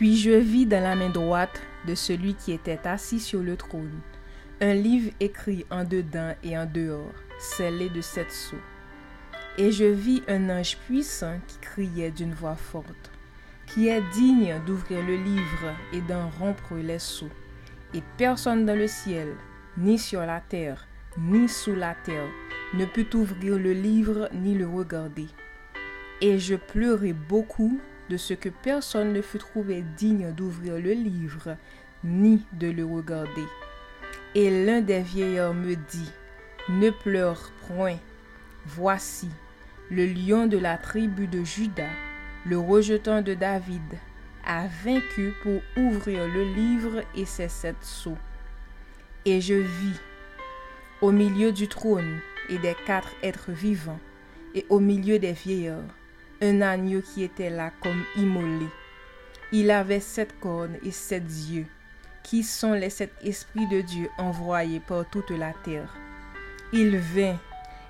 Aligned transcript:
Puis 0.00 0.16
je 0.16 0.30
vis 0.30 0.64
dans 0.64 0.82
la 0.82 0.96
main 0.96 1.10
droite 1.10 1.60
de 1.86 1.94
celui 1.94 2.32
qui 2.32 2.52
était 2.52 2.80
assis 2.88 3.20
sur 3.20 3.42
le 3.42 3.54
trône 3.54 4.00
un 4.62 4.72
livre 4.72 5.12
écrit 5.20 5.66
en 5.70 5.84
dedans 5.84 6.34
et 6.42 6.56
en 6.56 6.64
dehors, 6.64 7.12
scellé 7.38 7.90
de 7.90 8.00
sept 8.00 8.30
sceaux. 8.30 8.56
Et 9.58 9.70
je 9.70 9.84
vis 9.84 10.22
un 10.26 10.48
ange 10.48 10.78
puissant 10.86 11.38
qui 11.46 11.58
criait 11.58 12.10
d'une 12.10 12.32
voix 12.32 12.56
forte, 12.56 13.10
qui 13.66 13.88
est 13.88 14.00
digne 14.14 14.58
d'ouvrir 14.66 15.04
le 15.04 15.16
livre 15.16 15.74
et 15.92 16.00
d'en 16.00 16.30
rompre 16.30 16.76
les 16.76 16.98
sceaux. 16.98 17.28
Et 17.92 18.02
personne 18.16 18.64
dans 18.64 18.78
le 18.78 18.86
ciel, 18.86 19.28
ni 19.76 19.98
sur 19.98 20.22
la 20.22 20.40
terre, 20.40 20.88
ni 21.18 21.46
sous 21.46 21.74
la 21.74 21.94
terre, 21.94 22.30
ne 22.72 22.86
peut 22.86 23.08
ouvrir 23.12 23.58
le 23.58 23.74
livre 23.74 24.30
ni 24.32 24.54
le 24.54 24.66
regarder. 24.66 25.28
Et 26.22 26.38
je 26.38 26.54
pleurai 26.54 27.12
beaucoup 27.12 27.78
de 28.10 28.16
ce 28.16 28.34
que 28.34 28.48
personne 28.48 29.12
ne 29.12 29.22
fut 29.22 29.38
trouvé 29.38 29.84
digne 29.96 30.32
d'ouvrir 30.32 30.74
le 30.74 30.92
livre, 30.92 31.56
ni 32.02 32.44
de 32.52 32.68
le 32.68 32.84
regarder. 32.84 33.46
Et 34.34 34.66
l'un 34.66 34.80
des 34.80 35.00
vieillards 35.00 35.54
me 35.54 35.76
dit, 35.76 36.10
Ne 36.68 36.90
pleure 36.90 37.52
point, 37.68 37.98
voici, 38.66 39.28
le 39.90 40.06
lion 40.06 40.48
de 40.48 40.58
la 40.58 40.76
tribu 40.76 41.28
de 41.28 41.44
Judas, 41.44 41.94
le 42.44 42.58
rejetant 42.58 43.22
de 43.22 43.34
David, 43.34 43.98
a 44.44 44.66
vaincu 44.84 45.32
pour 45.42 45.60
ouvrir 45.76 46.26
le 46.26 46.52
livre 46.54 47.04
et 47.14 47.24
ses 47.24 47.48
sept 47.48 47.76
sceaux. 47.82 48.18
Et 49.24 49.40
je 49.40 49.54
vis, 49.54 50.00
au 51.00 51.12
milieu 51.12 51.52
du 51.52 51.68
trône 51.68 52.18
et 52.48 52.58
des 52.58 52.74
quatre 52.86 53.12
êtres 53.22 53.52
vivants, 53.52 54.00
et 54.56 54.66
au 54.68 54.80
milieu 54.80 55.20
des 55.20 55.32
vieillards, 55.32 55.94
un 56.40 56.60
agneau 56.60 57.02
qui 57.02 57.22
était 57.22 57.50
là 57.50 57.70
comme 57.82 58.02
immolé. 58.16 58.66
Il 59.52 59.70
avait 59.70 60.00
sept 60.00 60.38
cornes 60.40 60.76
et 60.84 60.90
sept 60.90 61.24
yeux 61.24 61.66
qui 62.22 62.42
sont 62.42 62.72
les 62.72 62.90
sept 62.90 63.12
esprits 63.22 63.66
de 63.68 63.80
Dieu 63.80 64.08
envoyés 64.18 64.80
par 64.80 65.08
toute 65.08 65.30
la 65.30 65.52
terre. 65.64 65.94
Il 66.72 66.96
vint 66.98 67.36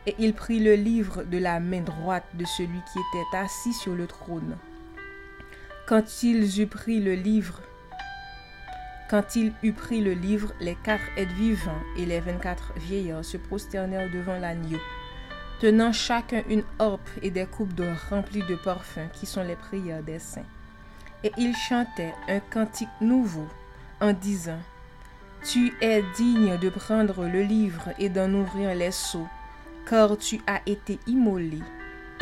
et 0.07 0.15
il 0.19 0.33
prit 0.33 0.61
le 0.61 0.75
livre 0.75 1.25
de 1.25 1.39
la 1.39 1.61
main 1.61 1.81
droite 1.81 2.25
de 2.35 2.45
celui 2.45 2.81
qui 2.93 2.99
était 2.99 3.37
assis 3.37 3.75
sur 3.75 3.95
le 3.95 4.07
trône. 4.07 4.57
Quand 5.87 6.23
il 6.23 6.61
eut 6.61 6.67
pris 6.67 7.01
le 7.01 7.15
livre, 7.15 7.61
quand 9.11 9.35
il 9.35 9.53
eut 9.63 9.73
pris 9.73 10.01
le 10.01 10.13
livre, 10.13 10.53
les 10.61 10.77
quatre 10.77 11.03
êtres 11.17 11.35
vivants 11.35 11.83
et 11.99 12.07
les 12.07 12.21
vingt-quatre 12.21 12.73
vieillards 12.77 13.25
se 13.25 13.37
prosternèrent 13.37 14.11
devant 14.11 14.39
l'agneau, 14.39 14.79
tenant 15.61 15.93
chacun 15.93 16.43
une 16.49 16.65
harpe 16.79 17.11
et 17.23 17.31
des 17.31 17.45
coupes 17.45 17.75
d'or 17.75 17.95
remplies 18.09 18.43
de 18.49 18.55
parfums 18.55 19.11
qui 19.13 19.27
sont 19.27 19.43
les 19.43 19.57
prières 19.57 20.03
des 20.03 20.19
saints. 20.19 20.47
Et 21.23 21.33
ils 21.37 21.55
chantaient 21.55 22.15
un 22.29 22.41
cantique 22.41 22.89
nouveau 23.03 23.47
en 24.01 24.15
disant, 24.15 24.59
Tu 25.45 25.75
es 25.83 26.03
digne 26.17 26.57
de 26.57 26.71
prendre 26.71 27.27
le 27.27 27.43
livre 27.43 27.91
et 27.99 28.09
d'en 28.09 28.33
ouvrir 28.33 28.75
les 28.75 28.91
seaux, 28.91 29.29
car 29.87 30.17
tu 30.17 30.41
as 30.47 30.63
été 30.65 30.99
immolé 31.07 31.61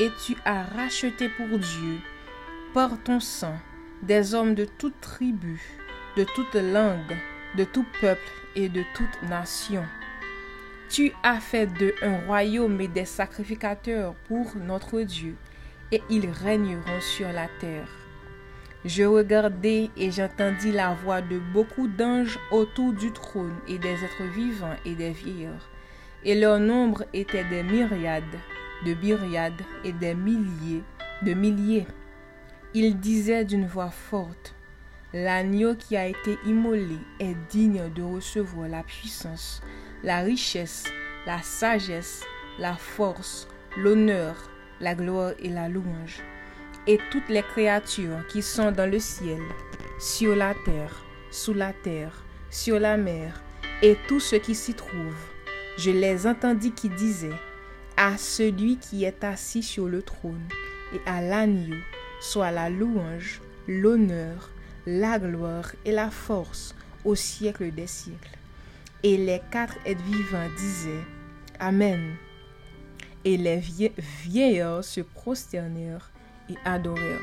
et 0.01 0.11
tu 0.27 0.37
as 0.45 0.65
racheté 0.65 1.29
pour 1.29 1.47
Dieu, 1.47 2.01
par 2.75 2.91
ton 3.05 3.21
sang, 3.21 3.57
des 4.03 4.35
hommes 4.35 4.57
de 4.57 4.65
toute 4.65 5.01
tribu, 5.01 5.61
de 6.17 6.25
toute 6.25 6.55
langue, 6.55 7.17
de 7.57 7.63
tout 7.63 7.87
peuple 8.01 8.21
et 8.57 8.69
de 8.69 8.83
toute 8.95 9.31
nation. 9.31 9.85
Tu 10.91 11.13
as 11.23 11.39
fait 11.39 11.67
d'eux 11.67 11.95
un 12.01 12.19
royaume 12.27 12.81
et 12.81 12.89
des 12.89 13.05
sacrificateurs 13.05 14.15
pour 14.27 14.57
notre 14.57 15.03
Dieu, 15.03 15.37
et 15.93 16.03
ils 16.09 16.31
régneront 16.31 17.01
sur 17.01 17.31
la 17.31 17.47
terre. 17.61 17.89
Je 18.87 19.03
regardai 19.03 19.91
et 19.99 20.11
j'entendis 20.11 20.73
la 20.73 20.95
voix 20.95 21.21
de 21.21 21.39
beaucoup 21.53 21.89
d'anges 21.89 22.39
autour 22.51 22.95
du 22.95 23.13
trône 23.13 23.57
et 23.69 23.79
des 23.79 23.93
êtres 23.93 24.33
vivants 24.35 24.77
et 24.87 24.95
des 24.95 25.11
vieillards. 25.11 25.69
Et 26.25 26.35
leur 26.35 26.59
nombre 26.59 27.05
était 27.13 27.45
des 27.45 27.63
myriades, 27.63 28.25
de 28.87 28.95
myriades 28.95 29.61
et 29.85 29.93
des 29.93 30.15
milliers, 30.15 30.83
de 31.23 31.35
milliers. 31.35 31.87
Ils 32.73 32.99
disaient 32.99 33.45
d'une 33.45 33.67
voix 33.67 33.91
forte, 33.91 34.55
L'agneau 35.15 35.75
qui 35.75 35.97
a 35.97 36.07
été 36.07 36.37
immolé 36.47 36.99
est 37.19 37.35
digne 37.49 37.91
de 37.95 38.03
recevoir 38.03 38.69
la 38.69 38.83
puissance, 38.83 39.63
la 40.03 40.21
richesse, 40.21 40.85
la 41.27 41.43
sagesse, 41.43 42.23
la 42.59 42.75
force, 42.75 43.49
l'honneur, 43.77 44.35
la 44.81 44.95
gloire 44.95 45.33
et 45.39 45.49
la 45.49 45.69
louange 45.69 46.23
et 46.89 46.99
toutes 47.11 47.29
les 47.29 47.43
créatures 47.43 48.27
qui 48.29 48.43
sont 48.43 48.73
dans 48.73 48.91
le 48.91 48.99
ciel, 48.99 49.43
sur 50.01 50.35
la 50.35 50.55
terre, 50.65 51.05
sous 51.31 51.53
la 51.53 51.75
terre, 51.75 52.25
sur 52.51 52.81
la 52.81 52.97
mer, 52.97 53.43
et 53.83 53.97
tout 54.09 54.21
ce 54.21 54.37
qui 54.37 54.55
s'y 54.55 54.73
trouve. 54.73 55.15
Je 55.77 55.91
les 55.91 56.27
entendis 56.27 56.73
qui 56.73 56.89
disaient, 56.89 57.39
à 57.99 58.17
celui 58.17 58.79
qui 58.79 59.05
est 59.05 59.23
assis 59.23 59.63
sur 59.63 59.87
le 59.87 60.01
trône, 60.01 60.49
et 60.95 61.01
à 61.07 61.21
l'agneau, 61.21 61.77
soit 62.21 62.51
la 62.51 62.71
louange, 62.71 63.43
l'honneur, 63.67 64.51
la 64.87 65.19
gloire 65.19 65.73
et 65.85 65.93
la 65.93 66.11
force 66.11 66.75
au 67.05 67.15
siècle 67.15 67.71
des 67.71 67.87
siècles. 67.87 68.39
Et 69.03 69.17
les 69.17 69.41
quatre 69.51 69.77
êtres 69.87 70.03
vivants 70.03 70.49
disaient, 70.57 71.05
Amen. 71.61 72.17
Et 73.25 73.37
les 73.37 73.63
vieillards 74.25 74.85
se 74.85 75.01
prosternèrent 75.01 76.11
et 76.49 76.55
adorèrent. 76.65 77.21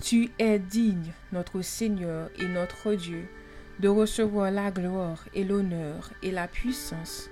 Tu 0.00 0.30
es 0.38 0.58
digne, 0.58 1.12
notre 1.32 1.62
Seigneur 1.62 2.28
et 2.38 2.46
notre 2.46 2.94
Dieu, 2.94 3.28
de 3.78 3.88
recevoir 3.88 4.50
la 4.50 4.70
gloire 4.70 5.24
et 5.34 5.44
l'honneur 5.44 6.10
et 6.22 6.30
la 6.30 6.48
puissance, 6.48 7.30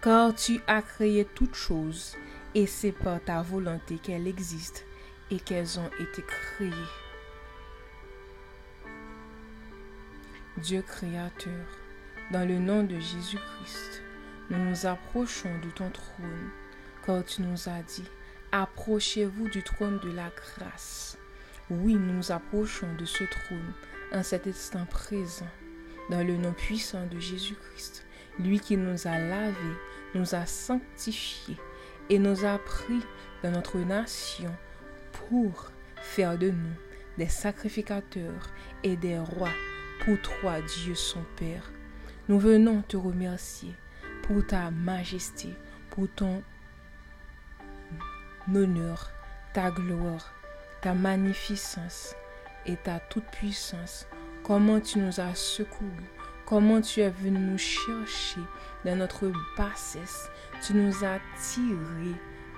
car 0.00 0.34
tu 0.34 0.60
as 0.66 0.82
créé 0.82 1.26
toutes 1.34 1.56
choses, 1.56 2.16
et 2.54 2.66
c'est 2.66 2.92
par 2.92 3.22
ta 3.22 3.42
volonté 3.42 3.98
qu'elles 3.98 4.28
existent 4.28 4.82
et 5.30 5.38
qu'elles 5.38 5.78
ont 5.78 5.90
été 6.00 6.22
créées. 6.22 6.70
Dieu 10.58 10.82
créateur, 10.82 11.66
dans 12.30 12.46
le 12.46 12.60
nom 12.60 12.84
de 12.84 12.94
Jésus-Christ, 12.94 14.02
nous 14.50 14.58
nous 14.58 14.86
approchons 14.86 15.50
de 15.58 15.70
ton 15.70 15.90
trône, 15.90 16.50
car 17.04 17.24
tu 17.24 17.42
nous 17.42 17.68
as 17.68 17.82
dit, 17.82 18.08
Approchez-vous 18.52 19.48
du 19.48 19.64
trône 19.64 19.98
de 19.98 20.12
la 20.12 20.30
grâce. 20.30 21.18
Oui, 21.70 21.94
nous 21.94 22.12
nous 22.12 22.30
approchons 22.30 22.86
de 22.94 23.04
ce 23.04 23.24
trône 23.24 23.72
en 24.12 24.22
cet 24.22 24.46
instant 24.46 24.86
présent, 24.86 25.48
dans 26.08 26.24
le 26.24 26.36
nom 26.36 26.52
puissant 26.52 27.04
de 27.08 27.18
Jésus-Christ, 27.18 28.06
lui 28.38 28.60
qui 28.60 28.76
nous 28.76 29.08
a 29.08 29.18
lavés, 29.18 29.76
nous 30.14 30.36
a 30.36 30.46
sanctifiés 30.46 31.58
et 32.10 32.20
nous 32.20 32.44
a 32.44 32.58
pris 32.58 33.00
dans 33.42 33.50
notre 33.50 33.78
nation 33.78 34.54
pour 35.10 35.72
faire 35.96 36.38
de 36.38 36.50
nous 36.50 36.76
des 37.18 37.28
sacrificateurs 37.28 38.50
et 38.84 38.96
des 38.96 39.18
rois 39.18 39.50
pour 40.00 40.20
toi, 40.20 40.60
Dieu 40.60 40.94
son 40.94 41.22
Père. 41.36 41.70
Nous 42.28 42.38
venons 42.38 42.82
te 42.82 42.96
remercier 42.96 43.74
pour 44.22 44.46
ta 44.46 44.70
majesté, 44.70 45.48
pour 45.90 46.08
ton 46.08 46.42
honneur, 48.54 49.10
ta 49.52 49.70
gloire, 49.70 50.32
ta 50.80 50.94
magnificence 50.94 52.14
et 52.66 52.76
ta 52.76 52.98
toute-puissance. 52.98 54.06
Comment 54.42 54.80
tu 54.80 54.98
nous 54.98 55.20
as 55.20 55.34
secourus, 55.34 56.10
comment 56.46 56.80
tu 56.80 57.00
es 57.00 57.10
venu 57.10 57.38
nous 57.38 57.58
chercher 57.58 58.40
dans 58.84 58.96
notre 58.96 59.32
bassesse. 59.56 60.30
Tu 60.62 60.74
nous 60.74 61.04
as 61.04 61.18
tirés 61.40 62.16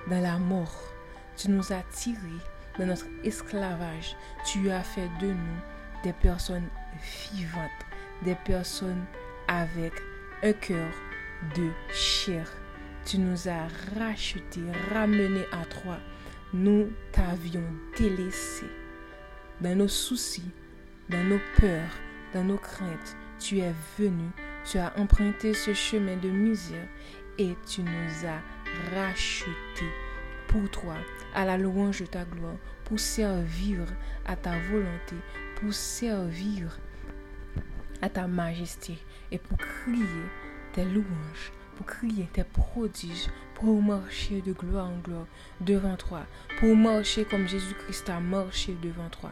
dans 0.09 0.21
la 0.21 0.39
mort. 0.39 0.93
Tu 1.37 1.51
nous 1.51 1.73
as 1.73 1.83
tirés 1.93 2.19
dans 2.79 2.87
notre 2.87 3.07
esclavage. 3.25 4.17
Tu 4.45 4.71
as 4.71 4.83
fait 4.83 5.09
de 5.21 5.29
nous 5.29 5.59
des 6.03 6.13
personnes 6.13 6.69
vivantes, 7.33 7.71
des 8.23 8.37
personnes 8.45 9.05
avec 9.49 9.93
un 10.43 10.53
cœur 10.53 10.93
de 11.55 11.71
chair 11.93 12.47
tu 13.07 13.19
nous 13.19 13.49
as 13.49 13.69
rachetés, 13.97 14.65
ramenés 14.93 15.47
à 15.53 15.65
toi. 15.65 15.99
Nous 16.53 16.91
t'avions 17.13 17.63
délaissé 17.97 18.67
dans 19.61 19.77
nos 19.77 19.87
soucis, 19.87 20.51
dans 21.09 21.23
nos 21.23 21.39
peurs, 21.57 21.95
dans 22.35 22.43
nos 22.43 22.57
craintes. 22.57 23.17
Tu 23.39 23.61
es 23.61 23.73
venu, 23.97 24.29
tu 24.65 24.79
as 24.79 24.93
emprunté 24.99 25.55
ce 25.55 25.73
chemin 25.73 26.17
de 26.17 26.29
misère 26.29 26.89
et 27.39 27.55
tu 27.69 27.83
nous 27.83 28.27
as 28.27 28.43
rachetés 28.93 29.93
pour 30.49 30.69
toi, 30.71 30.97
à 31.33 31.45
la 31.45 31.57
louange 31.57 32.01
de 32.01 32.07
ta 32.07 32.25
gloire, 32.25 32.57
pour 32.85 32.99
servir 32.99 33.87
à 34.25 34.35
ta 34.35 34.59
volonté, 34.71 35.15
pour 35.61 35.73
servir 35.73 36.77
à 38.03 38.09
ta 38.09 38.27
majesté 38.27 38.99
et 39.31 39.39
pour 39.39 39.59
crier 39.59 40.27
tes 40.73 40.85
louanges 40.85 41.53
pour 41.77 41.87
crier 41.87 42.29
tes 42.33 42.45
prodiges, 42.45 43.29
pour 43.55 43.81
marcher 43.83 44.41
de 44.41 44.53
gloire 44.53 44.89
en 44.89 44.99
gloire 44.99 45.27
devant 45.61 45.97
toi, 45.97 46.23
pour 46.59 46.75
marcher 46.75 47.25
comme 47.25 47.47
Jésus-Christ 47.47 48.09
a 48.09 48.19
marché 48.19 48.77
devant 48.83 49.09
toi. 49.11 49.31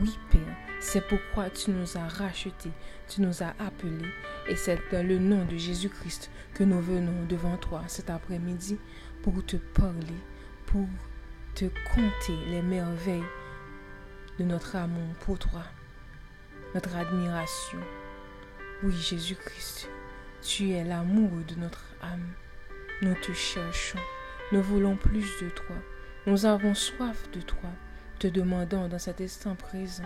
Oui, 0.00 0.18
Père, 0.30 0.40
c'est 0.80 1.06
pourquoi 1.06 1.48
tu 1.50 1.70
nous 1.70 1.96
as 1.96 2.08
rachetés, 2.08 2.72
tu 3.08 3.22
nous 3.22 3.42
as 3.42 3.54
appelés, 3.58 4.10
et 4.48 4.56
c'est 4.56 4.80
dans 4.90 5.06
le 5.06 5.18
nom 5.18 5.44
de 5.44 5.56
Jésus-Christ 5.56 6.30
que 6.54 6.64
nous 6.64 6.80
venons 6.80 7.24
devant 7.28 7.56
toi 7.56 7.82
cet 7.86 8.10
après-midi 8.10 8.78
pour 9.22 9.44
te 9.46 9.56
parler, 9.56 10.20
pour 10.66 10.88
te 11.54 11.66
conter 11.94 12.36
les 12.48 12.62
merveilles 12.62 13.22
de 14.38 14.44
notre 14.44 14.76
amour 14.76 15.14
pour 15.20 15.38
toi, 15.38 15.62
notre 16.76 16.94
admiration. 16.94 17.78
Oui, 18.82 18.92
Jésus-Christ, 18.92 19.88
tu 20.42 20.72
es 20.72 20.84
l'amour 20.84 21.30
de 21.48 21.54
notre 21.54 21.86
âme. 22.02 22.34
Nous 23.00 23.14
te 23.14 23.32
cherchons. 23.32 23.98
Nous 24.52 24.60
voulons 24.60 24.94
plus 24.94 25.24
de 25.40 25.48
toi. 25.48 25.74
Nous 26.26 26.44
avons 26.44 26.74
soif 26.74 27.30
de 27.30 27.40
toi. 27.40 27.70
Te 28.18 28.26
demandons 28.26 28.88
dans 28.88 28.98
cet 28.98 29.22
instant 29.22 29.54
présent 29.54 30.04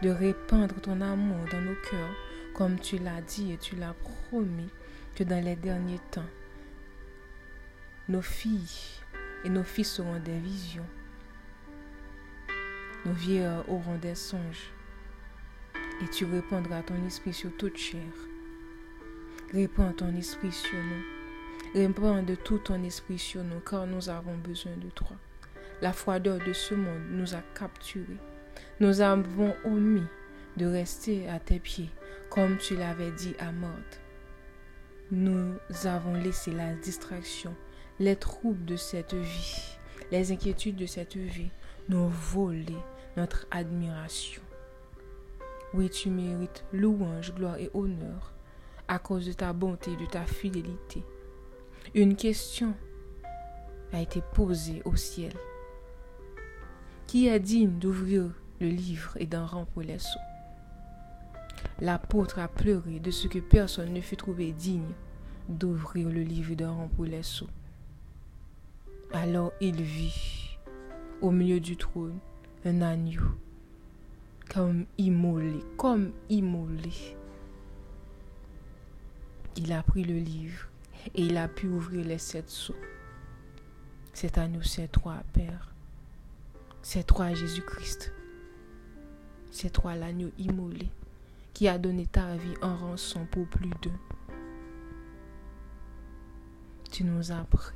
de 0.00 0.08
répandre 0.08 0.80
ton 0.80 1.02
amour 1.02 1.44
dans 1.52 1.60
nos 1.60 1.76
cœurs, 1.90 2.16
comme 2.54 2.78
tu 2.80 2.96
l'as 2.96 3.20
dit 3.20 3.52
et 3.52 3.58
tu 3.58 3.76
l'as 3.76 3.94
promis 4.30 4.70
que 5.14 5.22
dans 5.22 5.44
les 5.44 5.56
derniers 5.56 6.00
temps, 6.10 6.32
nos 8.08 8.22
filles 8.22 9.02
et 9.44 9.50
nos 9.50 9.64
fils 9.64 10.00
auront 10.00 10.18
des 10.18 10.38
visions. 10.38 10.88
Nos 13.04 13.12
vieillards 13.12 13.68
auront 13.68 13.98
des 13.98 14.14
songes. 14.14 14.72
Et 16.02 16.08
tu 16.08 16.24
répandras 16.24 16.82
ton 16.82 17.04
esprit 17.06 17.32
sur 17.32 17.56
toute 17.56 17.76
chair. 17.76 18.02
Répands 19.52 19.92
ton 19.92 20.14
esprit 20.16 20.52
sur 20.52 20.76
nous 20.76 21.16
Répands 21.74 22.22
de 22.22 22.34
tout 22.34 22.58
ton 22.58 22.82
esprit 22.84 23.18
sur 23.18 23.42
nous, 23.42 23.60
car 23.60 23.86
nous 23.86 24.08
avons 24.08 24.36
besoin 24.36 24.76
de 24.76 24.88
toi. 24.90 25.16
La 25.82 25.92
froideur 25.92 26.38
de 26.38 26.52
ce 26.52 26.74
monde 26.74 27.10
nous 27.10 27.34
a 27.34 27.42
capturés. 27.54 28.18
Nous 28.80 29.00
avons 29.00 29.54
omis 29.64 30.06
de 30.56 30.66
rester 30.66 31.28
à 31.28 31.38
tes 31.38 31.58
pieds, 31.58 31.90
comme 32.30 32.56
tu 32.58 32.76
l'avais 32.76 33.10
dit 33.10 33.34
à 33.38 33.52
Marthe. 33.52 34.00
Nous 35.10 35.54
avons 35.84 36.14
laissé 36.14 36.50
la 36.50 36.72
distraction, 36.74 37.54
les 37.98 38.16
troubles 38.16 38.64
de 38.64 38.76
cette 38.76 39.14
vie, 39.14 39.78
les 40.10 40.32
inquiétudes 40.32 40.76
de 40.76 40.86
cette 40.86 41.16
vie 41.16 41.50
nous 41.88 42.08
voler 42.08 42.76
notre 43.16 43.46
admiration. 43.50 44.42
Oui, 45.74 45.90
tu 45.90 46.10
mérites 46.10 46.64
louange, 46.72 47.34
gloire 47.34 47.58
et 47.58 47.70
honneur 47.74 48.32
à 48.88 48.98
cause 48.98 49.26
de 49.26 49.32
ta 49.32 49.52
bonté 49.52 49.92
et 49.92 49.96
de 49.96 50.06
ta 50.06 50.24
fidélité. 50.24 51.02
Une 51.94 52.16
question 52.16 52.74
a 53.92 54.00
été 54.00 54.22
posée 54.34 54.82
au 54.84 54.96
ciel. 54.96 55.32
Qui 57.06 57.28
est 57.28 57.40
digne 57.40 57.78
d'ouvrir 57.78 58.30
le 58.60 58.68
livre 58.68 59.16
et 59.18 59.26
d'en 59.26 59.46
remplir 59.46 59.86
les 59.86 59.98
seaux 59.98 60.20
L'apôtre 61.80 62.38
a 62.38 62.48
pleuré 62.48 63.00
de 63.00 63.10
ce 63.10 63.28
que 63.28 63.38
personne 63.38 63.92
ne 63.92 64.00
fut 64.00 64.16
trouvé 64.16 64.52
digne 64.52 64.92
d'ouvrir 65.48 66.08
le 66.08 66.22
livre 66.22 66.52
et 66.52 66.56
d'en 66.56 66.74
remplir 66.74 67.10
les 67.10 67.22
seaux. 67.22 67.48
Alors 69.12 69.52
il 69.60 69.80
vit 69.82 70.58
au 71.20 71.30
milieu 71.30 71.60
du 71.60 71.76
trône 71.76 72.18
un 72.64 72.82
agneau 72.82 73.22
comme 74.52 74.86
immolé, 74.98 75.60
comme 75.76 76.12
immolé. 76.28 77.16
Il 79.56 79.72
a 79.72 79.82
pris 79.82 80.04
le 80.04 80.18
livre 80.18 80.68
et 81.14 81.22
il 81.22 81.36
a 81.36 81.48
pu 81.48 81.66
ouvrir 81.66 82.04
les 82.06 82.18
sept 82.18 82.48
sceaux. 82.48 82.76
C'est 84.12 84.38
à 84.38 84.48
nous 84.48 84.62
ces 84.62 84.88
trois, 84.88 85.22
Père. 85.32 85.74
Ces 86.82 87.02
trois 87.02 87.34
Jésus-Christ. 87.34 88.12
Ces 89.50 89.70
trois 89.70 89.94
l'agneau 89.94 90.30
immolé 90.38 90.88
qui 91.54 91.68
a 91.68 91.78
donné 91.78 92.06
ta 92.06 92.36
vie 92.36 92.54
en 92.60 92.76
rançon 92.76 93.26
pour 93.30 93.46
plus 93.46 93.70
d'eux. 93.80 93.90
Tu 96.90 97.02
nous 97.04 97.32
as 97.32 97.44
pris. 97.44 97.74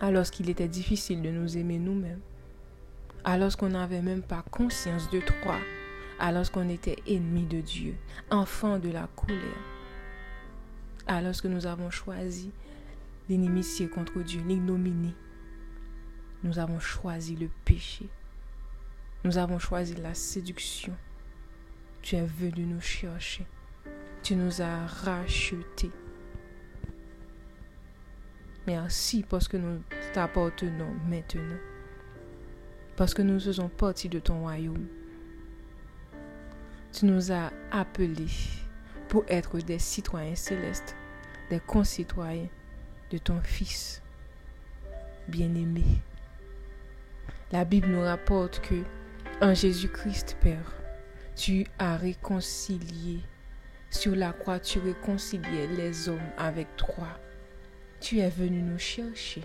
Alors 0.00 0.24
qu'il 0.24 0.48
était 0.48 0.68
difficile 0.68 1.20
de 1.20 1.30
nous 1.30 1.58
aimer 1.58 1.78
nous-mêmes. 1.78 2.20
Alors 3.24 3.56
qu'on 3.56 3.70
n'avait 3.70 4.02
même 4.02 4.22
pas 4.22 4.44
conscience 4.50 5.10
de 5.10 5.20
toi. 5.20 5.56
Alors 6.18 6.50
qu'on 6.50 6.68
était 6.68 6.96
ennemis 7.06 7.46
de 7.46 7.60
Dieu, 7.60 7.94
enfants 8.30 8.78
de 8.78 8.90
la 8.90 9.08
colère 9.16 9.70
alors 11.10 11.34
que 11.42 11.48
nous 11.48 11.66
avons 11.66 11.90
choisi 11.90 12.52
l'inimitié 13.28 13.88
contre 13.88 14.20
Dieu, 14.22 14.40
l'ignominie, 14.46 15.14
nous 16.44 16.58
avons 16.60 16.78
choisi 16.78 17.34
le 17.34 17.48
péché. 17.64 18.08
Nous 19.24 19.36
avons 19.36 19.58
choisi 19.58 19.94
la 19.96 20.14
séduction. 20.14 20.96
Tu 22.00 22.14
es 22.14 22.24
venu 22.24 22.64
nous 22.64 22.80
chercher. 22.80 23.44
Tu 24.22 24.36
nous 24.36 24.62
as 24.62 24.86
rachetés. 24.86 25.90
Merci 28.66 29.24
parce 29.28 29.48
que 29.48 29.56
nous 29.56 29.82
t'appartenons 30.14 30.94
maintenant. 31.08 31.58
Parce 33.00 33.14
que 33.14 33.22
nous 33.22 33.40
faisons 33.40 33.70
partie 33.70 34.10
de 34.10 34.18
ton 34.18 34.40
royaume. 34.40 34.86
Tu 36.92 37.06
nous 37.06 37.32
as 37.32 37.50
appelés 37.70 38.28
pour 39.08 39.24
être 39.26 39.56
des 39.56 39.78
citoyens 39.78 40.34
célestes 40.34 40.94
des 41.48 41.60
concitoyens 41.60 42.50
de 43.10 43.16
ton 43.16 43.40
Fils 43.40 44.02
bien-aimé. 45.28 45.82
La 47.50 47.64
Bible 47.64 47.88
nous 47.88 48.02
rapporte 48.02 48.60
que 48.60 48.84
en 49.40 49.54
Jésus-Christ, 49.54 50.36
Père, 50.42 50.70
tu 51.34 51.64
as 51.78 51.96
réconcilié. 51.96 53.20
Sur 53.88 54.14
la 54.14 54.34
croix, 54.34 54.60
tu 54.60 54.78
réconciliais 54.78 55.68
les 55.74 56.10
hommes 56.10 56.30
avec 56.36 56.76
toi. 56.76 57.08
Tu 57.98 58.18
es 58.18 58.28
venu 58.28 58.60
nous 58.60 58.78
chercher. 58.78 59.40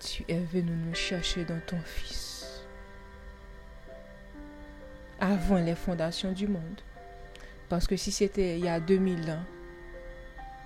Tu 0.00 0.24
es 0.28 0.38
venu 0.38 0.70
nous 0.70 0.94
chercher 0.94 1.44
dans 1.44 1.60
ton 1.66 1.80
Fils. 1.80 2.64
Avant 5.20 5.58
les 5.58 5.74
fondations 5.74 6.32
du 6.32 6.46
monde. 6.46 6.80
Parce 7.68 7.86
que 7.86 7.96
si 7.96 8.12
c'était 8.12 8.58
il 8.58 8.64
y 8.64 8.68
a 8.68 8.80
2000 8.80 9.30
ans, 9.30 9.44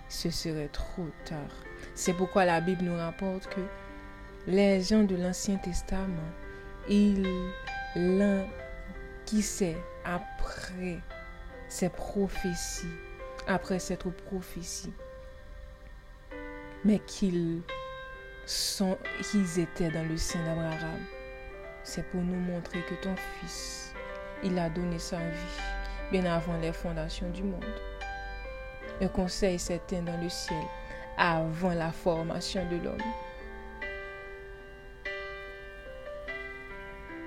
ce 0.09 0.31
serait 0.31 0.69
trop 0.69 1.09
tard. 1.25 1.65
C'est 1.95 2.13
pourquoi 2.13 2.45
la 2.45 2.61
Bible 2.61 2.85
nous 2.85 2.97
rapporte 2.97 3.47
que 3.49 3.61
les 4.47 4.83
gens 4.83 5.03
de 5.03 5.17
l'Ancien 5.17 5.57
Testament, 5.57 6.29
ils 6.89 7.27
sait 9.41 9.77
après 10.05 10.99
ces 11.69 11.89
prophéties, 11.89 12.87
après 13.47 13.79
cette 13.79 14.09
prophétie, 14.11 14.93
mais 16.85 16.99
qu'ils 16.99 17.63
sont, 18.47 18.99
qu'ils 19.23 19.61
étaient 19.61 19.91
dans 19.91 20.09
le 20.09 20.17
sein 20.17 20.43
d'Abraham. 20.45 21.05
C'est 21.85 22.05
pour 22.11 22.21
nous 22.21 22.39
montrer 22.39 22.81
que 22.83 22.95
ton 23.03 23.15
fils, 23.17 23.93
il 24.43 24.59
a 24.59 24.69
donné 24.69 24.99
sa 24.99 25.19
vie 25.19 25.63
bien 26.11 26.25
avant 26.27 26.59
les 26.59 26.73
fondations 26.73 27.31
du 27.31 27.43
monde. 27.43 27.65
Un 29.01 29.09
conseil 29.09 29.59
certain 29.59 30.03
dans 30.03 30.21
le 30.21 30.29
ciel 30.29 30.63
avant 31.17 31.75
la 31.75 31.91
formation 31.91 32.65
de 32.71 32.77
l'homme. 32.77 32.99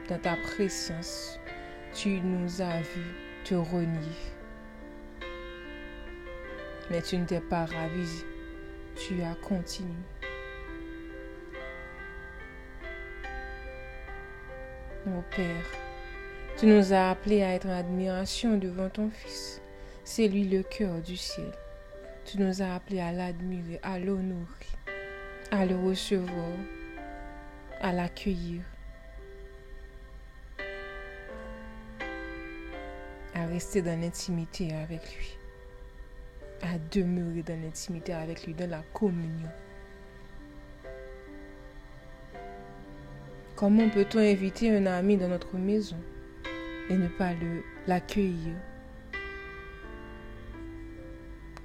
Dans 0.08 0.20
ta 0.20 0.36
présence, 0.36 1.40
tu 1.94 2.22
nous 2.22 2.62
as 2.62 2.82
vus 2.82 3.16
te 3.44 3.56
renier. 3.56 4.16
Mais 6.92 7.02
tu 7.02 7.18
ne 7.18 7.26
t'es 7.26 7.42
pas 7.42 7.66
ravisé. 7.66 8.26
Tu 8.96 9.22
as 9.24 9.36
continué. 9.36 9.96
Mon 15.06 15.22
Père, 15.36 15.66
tu 16.58 16.66
nous 16.66 16.92
as 16.92 17.12
appelés 17.12 17.44
à 17.44 17.54
être 17.54 17.68
en 17.68 17.78
admiration 17.78 18.58
devant 18.58 18.90
ton 18.90 19.12
Fils. 19.12 19.62
C'est 20.04 20.28
lui 20.28 20.46
le 20.46 20.64
cœur 20.64 21.00
du 21.02 21.16
ciel. 21.16 21.52
Tu 22.26 22.40
nous 22.40 22.64
as 22.64 22.74
appelés 22.74 23.02
à 23.02 23.12
l'admirer, 23.12 23.80
à 23.84 24.00
l'honorer, 24.00 24.66
à 25.52 25.64
le 25.68 25.76
recevoir, 25.76 26.50
à 27.82 27.94
l'accueillir, 27.94 28.64
à 33.36 33.46
rester 33.46 33.84
dans 33.84 34.02
l'intimité 34.02 34.74
avec 34.74 35.02
lui, 35.18 35.38
à 36.64 36.80
demeurer 36.92 37.44
dans 37.44 37.62
l'intimité 37.62 38.12
avec 38.12 38.48
lui, 38.48 38.56
dans 38.56 38.70
la 38.72 38.82
communion. 38.92 39.52
Comment 43.56 43.88
peut-on 43.88 44.20
inviter 44.20 44.76
un 44.76 44.86
ami 44.86 45.16
dans 45.16 45.30
notre 45.30 45.56
maison 45.56 45.96
et 46.90 46.98
ne 46.98 47.08
pas 47.08 47.32
l'accueillir 47.88 48.54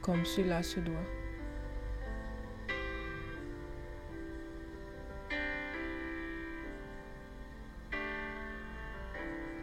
comme 0.00 0.24
cela 0.24 0.62
se 0.62 0.78
doit? 0.78 0.94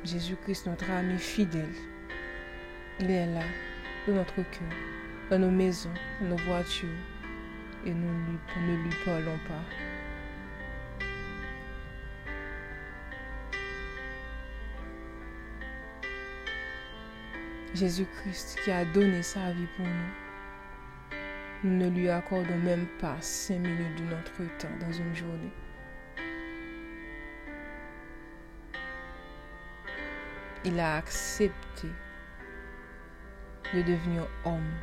Jésus-Christ, 0.04 0.68
notre 0.68 0.92
ami 0.92 1.18
fidèle, 1.18 1.64
il 3.00 3.10
est 3.10 3.26
là, 3.28 3.44
dans 4.06 4.16
notre 4.16 4.36
cœur, 4.36 4.70
dans 5.30 5.40
nos 5.40 5.52
maisons, 5.52 5.94
dans 6.20 6.28
nos 6.28 6.44
voitures, 6.44 6.90
et 7.86 7.92
nous 7.92 8.12
ne 8.12 8.84
lui 8.84 8.96
parlons 9.06 9.40
pas. 9.48 9.87
Jésus-Christ 17.78 18.58
qui 18.64 18.72
a 18.72 18.86
donné 18.86 19.22
sa 19.22 19.52
vie 19.52 19.68
pour 19.76 19.86
nous, 19.86 20.10
nous 21.64 21.78
ne 21.78 21.90
lui 21.90 22.10
accordons 22.10 22.58
même 22.58 22.88
pas 23.00 23.18
cinq 23.22 23.60
minutes 23.60 24.00
de 24.00 24.04
notre 24.06 24.58
temps 24.58 24.68
dans 24.80 24.92
une 24.92 25.16
journée. 25.16 25.52
Il 30.66 30.80
a 30.80 30.96
accepté 30.96 31.88
de 33.76 33.82
devenir 33.84 34.28
homme, 34.44 34.74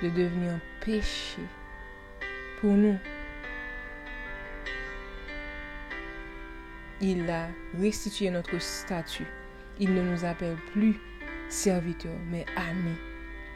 de 0.00 0.10
devenir 0.10 0.60
péché 0.80 1.42
pour 2.60 2.70
nous. 2.70 2.96
Il 7.00 7.28
a 7.28 7.48
restitué 7.78 8.30
notre 8.30 8.58
statut. 8.60 9.26
Il 9.78 9.92
ne 9.94 10.02
nous 10.02 10.24
appelle 10.24 10.56
plus 10.72 10.96
serviteurs, 11.48 12.18
mais 12.30 12.46
amis. 12.56 12.96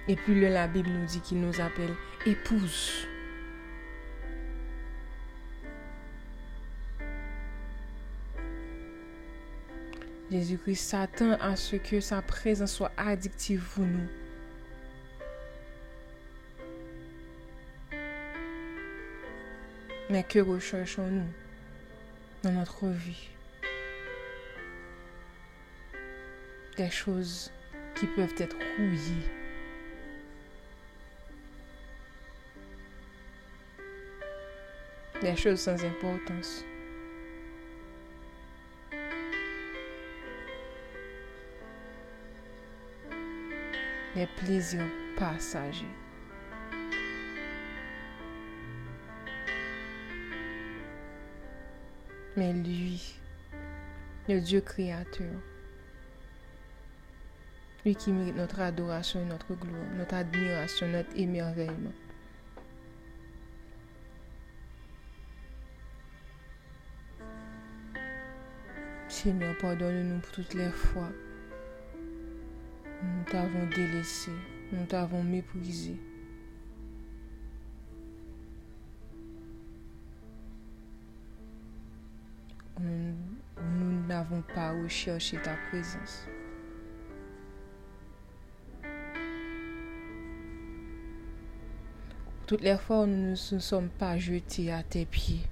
Et 0.09 0.17
puis 0.17 0.41
la 0.41 0.67
Bible 0.67 0.91
nous 0.91 1.07
dit 1.07 1.21
qu'il 1.21 1.41
nous 1.41 1.61
appelle 1.61 1.95
épouse. 2.27 3.07
Jésus-Christ 10.31 10.77
s'attend 10.77 11.33
à 11.41 11.57
ce 11.57 11.77
que 11.77 12.01
sa 12.01 12.23
présence 12.23 12.73
soit 12.73 12.93
addictive 12.97 13.65
pour 13.75 13.85
nous. 13.85 14.09
Mais 20.09 20.23
que 20.25 20.39
recherchons-nous? 20.39 21.50
Dans 22.43 22.53
notre 22.53 22.87
vie 22.87 23.29
Des 26.77 26.91
choses 26.91 27.51
qui 27.95 28.07
peuvent 28.07 28.35
être 28.39 28.57
rouillées. 28.77 29.29
Des 35.21 35.37
choses 35.37 35.61
sans 35.61 35.85
importance. 35.85 36.65
les 44.17 44.27
plaisirs 44.27 44.91
passagers. 45.17 45.87
mais 52.37 52.53
lui, 52.53 53.15
le 54.29 54.41
Dieu 54.41 54.61
créateur. 54.61 55.33
Lui 57.85 57.97
qui 57.97 58.13
mérite 58.13 58.37
notre 58.37 58.61
adoration 58.61 59.23
et 59.23 59.25
notre 59.25 59.55
gloire, 59.55 59.91
notre 59.97 60.15
admiration, 60.15 60.87
notre 60.89 61.17
émerveillement. 61.17 61.93
Seigneur, 69.09 69.57
pardonne-nous 69.59 70.21
pour 70.21 70.31
toutes 70.33 70.55
les 70.55 70.71
fois. 70.71 71.11
Nous 73.03 73.25
t'avons 73.25 73.67
délaissé, 73.67 74.31
nous 74.73 74.85
t'avons 74.87 75.23
méprisé. 75.23 75.99
N'avons 84.31 84.43
pas 84.55 84.73
recherché 84.73 85.37
ta 85.39 85.55
présence. 85.69 86.27
Toutes 92.47 92.63
les 92.63 92.77
fois 92.77 93.07
nous 93.07 93.17
ne 93.17 93.31
nous 93.31 93.61
sommes 93.61 93.89
pas 93.89 94.19
jetés 94.19 94.73
à 94.73 94.83
tes 94.83 95.05
pieds, 95.05 95.43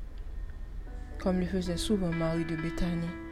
comme 1.18 1.40
le 1.40 1.46
faisait 1.46 1.76
souvent 1.76 2.10
Marie 2.10 2.44
de 2.44 2.56
Béthanie. 2.56 3.28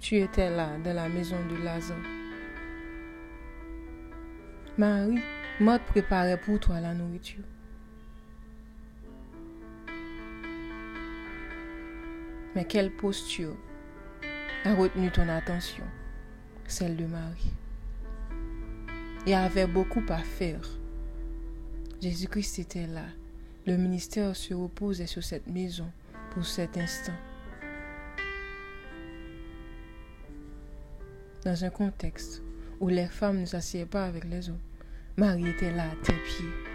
tu 0.00 0.16
étais 0.16 0.48
là 0.48 0.70
dans 0.82 0.94
la 0.94 1.06
maison 1.06 1.36
de 1.50 1.62
Lazare. 1.62 1.98
Marie, 4.78 5.20
Maud 5.60 5.82
préparait 5.82 6.40
pour 6.40 6.58
toi 6.58 6.80
la 6.80 6.94
nourriture. 6.94 7.44
Mais 12.58 12.64
quelle 12.64 12.90
posture 12.90 13.54
a 14.64 14.74
retenu 14.74 15.12
ton 15.12 15.28
attention? 15.28 15.84
Celle 16.66 16.96
de 16.96 17.06
Marie. 17.06 17.52
Il 19.24 19.30
y 19.30 19.34
avait 19.34 19.68
beaucoup 19.68 20.02
à 20.08 20.18
faire. 20.18 20.68
Jésus-Christ 22.02 22.58
était 22.58 22.88
là. 22.88 23.04
Le 23.64 23.76
ministère 23.76 24.34
se 24.34 24.54
reposait 24.54 25.06
sur 25.06 25.22
cette 25.22 25.46
maison 25.46 25.86
pour 26.32 26.44
cet 26.44 26.76
instant. 26.76 27.12
dans 31.44 31.64
un 31.64 31.70
contexte 31.70 32.42
où 32.80 32.88
les 32.88 33.06
femmes 33.06 33.42
ne 33.42 33.46
s'assiedent 33.46 33.88
pas 33.88 34.04
avec 34.04 34.24
les 34.24 34.48
hommes. 34.48 34.58
Marie 35.16 35.46
était 35.46 35.70
là 35.70 35.84
à 35.84 36.04
tes 36.04 36.12
pieds. 36.12 36.67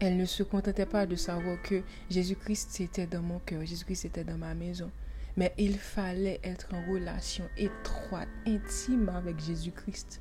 Elle 0.00 0.16
ne 0.16 0.24
se 0.24 0.42
contentait 0.42 0.86
pas 0.86 1.06
de 1.06 1.16
savoir 1.16 1.60
que 1.62 1.82
Jésus-Christ 2.10 2.80
était 2.80 3.06
dans 3.06 3.22
mon 3.22 3.38
cœur, 3.40 3.64
Jésus-Christ 3.64 4.06
était 4.06 4.24
dans 4.24 4.38
ma 4.38 4.54
maison. 4.54 4.90
Mais 5.36 5.52
il 5.58 5.78
fallait 5.78 6.40
être 6.44 6.68
en 6.74 6.92
relation 6.92 7.44
étroite, 7.56 8.28
intime 8.46 9.08
avec 9.08 9.40
Jésus-Christ. 9.40 10.20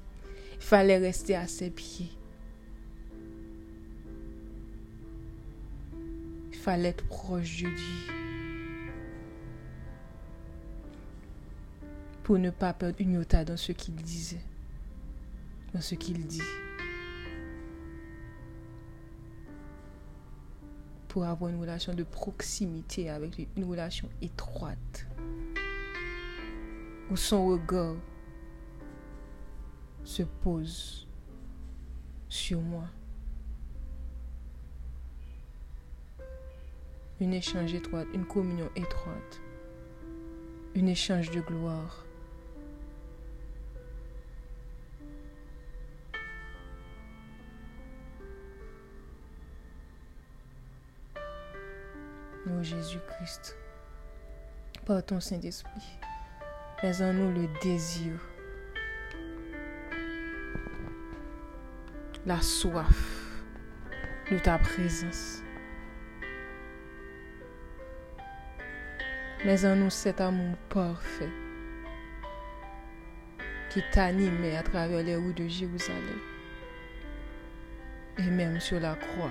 Il 0.56 0.64
fallait 0.64 0.98
rester 0.98 1.36
à 1.36 1.48
ses 1.48 1.70
pieds. 1.70 2.12
Il 6.52 6.58
fallait 6.58 6.90
être 6.90 7.06
proche 7.08 7.64
de 7.64 7.68
lui. 7.68 8.22
pour 12.24 12.40
ne 12.40 12.50
pas 12.50 12.72
perdre 12.72 12.96
une 13.00 13.14
iota 13.14 13.44
dans 13.44 13.58
ce 13.58 13.72
qu'il 13.72 13.96
disait, 13.96 14.40
dans 15.74 15.82
ce 15.82 15.96
qu'il 15.96 16.26
dit. 16.26 16.42
Pour 21.12 21.26
avoir 21.26 21.52
une 21.52 21.60
relation 21.60 21.94
de 21.94 22.04
proximité 22.04 23.10
avec 23.10 23.38
une 23.58 23.66
relation 23.66 24.08
étroite, 24.22 25.06
où 27.10 27.18
son 27.18 27.48
regard 27.48 27.98
se 30.06 30.24
pose 30.24 31.06
sur 32.30 32.62
moi. 32.62 32.86
Une 37.20 37.34
échange 37.34 37.74
étroite, 37.74 38.08
une 38.14 38.26
communion 38.26 38.70
étroite, 38.78 39.42
un 40.78 40.86
échange 40.86 41.30
de 41.32 41.42
gloire. 41.42 42.06
Ô 52.48 52.64
Jésus-Christ, 52.64 53.56
par 54.88 55.06
ton 55.06 55.20
Saint-Esprit, 55.20 56.00
fais 56.80 57.04
en 57.04 57.14
nous 57.14 57.32
le 57.32 57.48
désir, 57.62 58.14
la 62.26 62.42
soif 62.42 63.44
de 64.32 64.40
ta 64.40 64.58
présence. 64.58 65.44
Mets 69.46 69.64
en 69.64 69.76
nous 69.76 69.92
cet 69.92 70.20
amour 70.20 70.58
parfait 70.70 71.30
qui 73.70 73.84
t'animait 73.92 74.58
à 74.58 74.64
travers 74.64 75.04
les 75.04 75.16
rues 75.16 75.34
de 75.36 75.48
Jérusalem 75.48 76.20
et 78.18 78.32
même 78.32 78.60
sur 78.60 78.80
la 78.80 78.96
croix. 78.96 79.30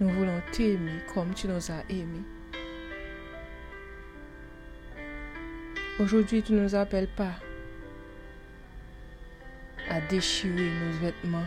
Nous 0.00 0.10
voulons 0.10 0.40
t'aimer 0.52 1.00
comme 1.12 1.34
tu 1.34 1.48
nous 1.48 1.72
as 1.72 1.82
aimés. 1.90 2.22
Aujourd'hui, 5.98 6.40
tu 6.40 6.52
ne 6.52 6.60
nous 6.60 6.74
appelles 6.76 7.08
pas 7.08 7.32
à 9.90 10.00
déchirer 10.02 10.70
nos 10.70 10.92
vêtements, 10.98 11.46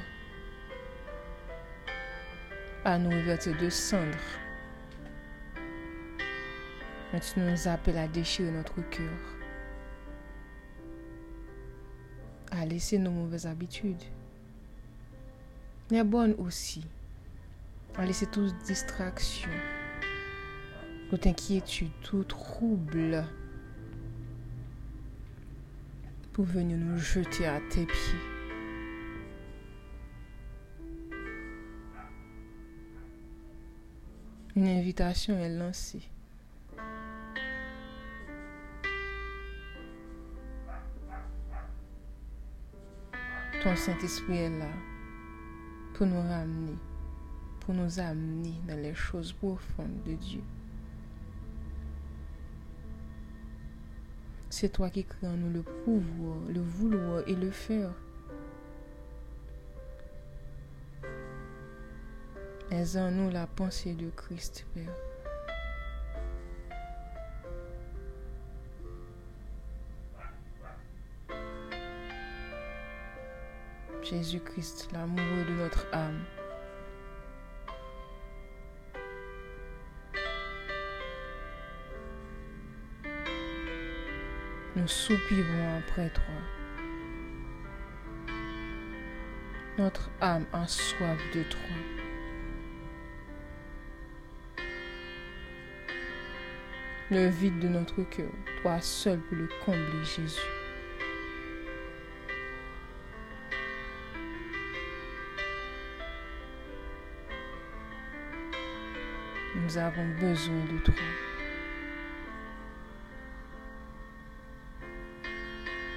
à 2.84 2.98
nous 2.98 3.10
revêtir 3.10 3.58
de 3.58 3.70
cendres. 3.70 4.18
Mais 7.14 7.22
tu 7.22 7.40
nous 7.40 7.68
appelles 7.70 8.00
à 8.00 8.08
déchirer 8.10 8.52
notre 8.52 8.82
cœur, 8.90 9.20
à 12.52 12.66
laisser 12.66 12.98
nos 12.98 13.12
mauvaises 13.12 13.48
habitudes, 13.48 14.04
les 15.90 16.04
bonnes 16.04 16.36
aussi, 16.38 16.84
à 17.98 18.06
laisser 18.06 18.26
toute 18.28 18.58
distraction, 18.64 19.50
toute 21.10 21.28
inquiétude, 21.28 21.92
tout 22.02 22.24
trouble 22.24 23.24
pour 26.34 26.46
venir 26.46 26.78
nous 26.78 26.98
jeter 26.98 27.46
à 27.46 27.60
tes 27.70 27.86
pieds. 27.86 28.20
Une 34.56 34.68
invitation 34.68 35.38
est 35.38 35.50
lancée. 35.50 36.02
Ton 43.64 43.76
Saint-Esprit 43.76 44.38
est 44.38 44.60
là 44.60 44.66
pour 45.94 46.08
nous 46.08 46.20
ramener, 46.20 46.78
pour 47.62 47.74
nous 47.74 48.00
amener 48.00 48.54
dans 48.68 48.76
les 48.76 48.94
choses 48.94 49.32
profondes 49.32 50.04
de 50.06 50.14
Dieu. 50.14 50.42
C'est 54.50 54.70
toi 54.70 54.90
qui 54.90 55.06
crée 55.06 55.28
en 55.28 55.38
nous 55.38 55.52
le 55.52 55.62
pouvoir, 55.62 56.38
le 56.50 56.60
vouloir 56.60 57.24
et 57.28 57.36
le 57.36 57.52
faire. 57.52 57.94
Aie 62.70 62.98
en 62.98 63.12
nous 63.12 63.30
la 63.30 63.48
pensée 63.48 63.94
de 63.94 64.10
Christ, 64.10 64.66
Père. 64.74 64.94
Jésus-Christ, 74.04 74.90
l'amoureux 74.92 75.46
de 75.48 75.54
notre 75.54 75.88
âme. 75.94 76.26
Nous 84.74 84.88
soupirons 84.88 85.80
après 85.80 86.10
toi. 86.12 86.24
Notre 89.78 90.10
âme 90.22 90.46
a 90.54 90.66
soif 90.66 91.18
de 91.36 91.44
toi. 91.44 91.60
Le 97.10 97.28
vide 97.28 97.60
de 97.60 97.68
notre 97.68 98.02
cœur, 98.04 98.32
toi 98.62 98.80
seul 98.80 99.20
peux 99.20 99.36
le 99.36 99.50
combler, 99.66 100.06
Jésus. 100.06 100.40
Nous 109.58 109.78
avons 109.78 110.08
besoin 110.22 110.64
de 110.72 110.78
toi. 110.86 111.31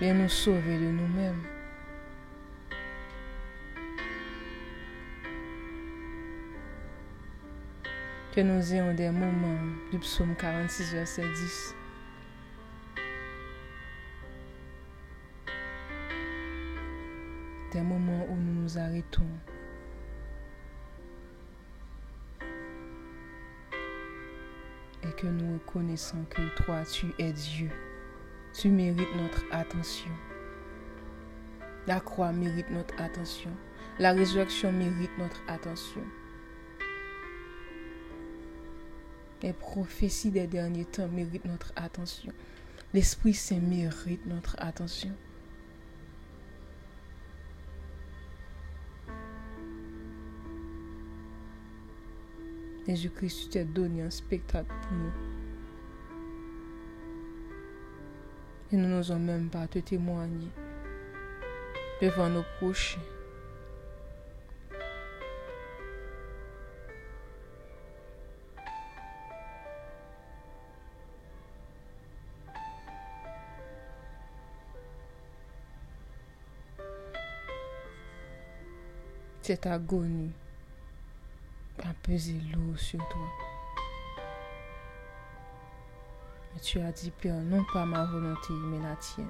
Viens 0.04 0.12
nous 0.12 0.28
sauver 0.28 0.76
de 0.76 0.84
nous-mêmes. 0.84 1.42
Que 8.34 8.42
nous 8.42 8.74
ayons 8.74 8.92
des 8.92 9.08
moments 9.08 9.62
du 9.90 9.98
psaume 10.00 10.34
46, 10.36 10.92
verset 10.92 11.22
10. 11.22 11.74
Des 17.72 17.80
moments 17.80 18.26
où 18.28 18.36
nous 18.36 18.60
nous 18.60 18.76
arrêtons. 18.76 19.22
Et 25.02 25.12
que 25.16 25.28
nous 25.28 25.54
reconnaissons 25.54 26.26
que 26.28 26.62
toi, 26.62 26.82
tu 26.84 27.06
es 27.18 27.32
Dieu. 27.32 27.70
Tu 28.54 28.68
mérites 28.68 29.16
notre 29.16 29.44
attention. 29.50 30.12
La 31.88 31.98
croix 31.98 32.30
mérite 32.30 32.70
notre 32.70 32.94
attention. 33.00 33.50
La 33.98 34.12
résurrection 34.12 34.70
mérite 34.70 35.10
notre 35.18 35.42
attention. 35.48 36.02
Les 39.42 39.52
prophéties 39.52 40.30
des 40.30 40.46
derniers 40.46 40.84
temps 40.84 41.08
méritent 41.08 41.44
notre 41.46 41.72
attention. 41.74 42.32
L'Esprit 42.94 43.34
Saint 43.34 43.58
mérite 43.58 44.24
notre 44.26 44.54
attention. 44.60 45.12
Jésus-Christ, 52.86 53.42
tu 53.42 53.48
t'es 53.48 53.64
donné 53.64 54.02
un 54.02 54.10
spectacle 54.10 54.72
pour 54.82 54.92
nous. 54.92 55.33
Nous 58.74 58.88
n'osons 58.88 59.20
même 59.20 59.50
pas 59.50 59.68
te 59.68 59.78
témoigner 59.78 60.50
devant 62.02 62.28
nos 62.28 62.42
prochains. 62.58 62.98
Cette 79.40 79.66
agonie 79.66 80.32
a 81.78 81.94
pesé 82.02 82.34
lourd 82.52 82.76
sur 82.76 82.98
toi. 82.98 83.53
Tu 86.62 86.80
as 86.80 86.92
dit, 86.92 87.10
Père, 87.10 87.34
non 87.34 87.62
pas 87.72 87.84
ma 87.84 88.06
volonté, 88.06 88.52
mais 88.52 88.80
la 88.80 88.96
tienne. 88.96 89.28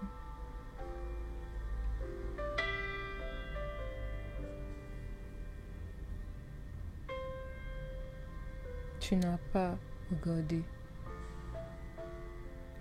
Tu 9.01 9.17
n'as 9.17 9.37
pas 9.53 9.77
regardé 10.11 10.63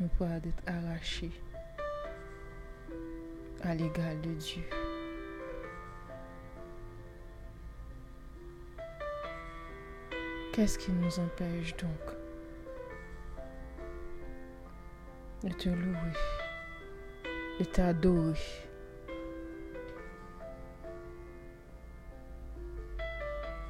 un 0.02 0.08
poids 0.08 0.40
d'être 0.40 0.64
arraché 0.68 1.32
à 3.64 3.74
l'égard 3.74 4.16
de 4.22 4.34
Dieu. 4.34 4.64
Qu'est-ce 10.54 10.78
qui 10.78 10.92
nous 10.92 11.20
empêche 11.20 11.76
donc 11.78 12.23
de 15.44 15.50
te 15.50 15.70
louer, 15.70 16.14
de 17.60 17.66
t'adorer 17.66 18.64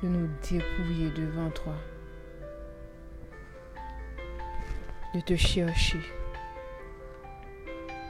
de 0.03 0.09
nous 0.09 0.29
dépouiller 0.49 1.09
devant 1.11 1.49
toi, 1.51 1.75
de 5.15 5.21
te 5.21 5.35
chercher, 5.37 6.01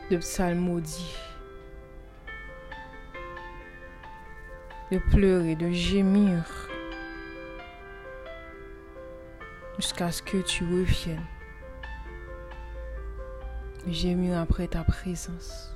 de 0.09 0.17
psalmodier, 0.17 1.15
de 4.91 4.97
pleurer, 4.97 5.55
de 5.55 5.69
gémir. 5.69 6.69
Jusqu'à 9.77 10.11
ce 10.11 10.21
que 10.21 10.37
tu 10.37 10.63
reviennes. 10.63 11.25
Gémir 13.87 14.39
après 14.39 14.67
ta 14.67 14.83
présence. 14.83 15.73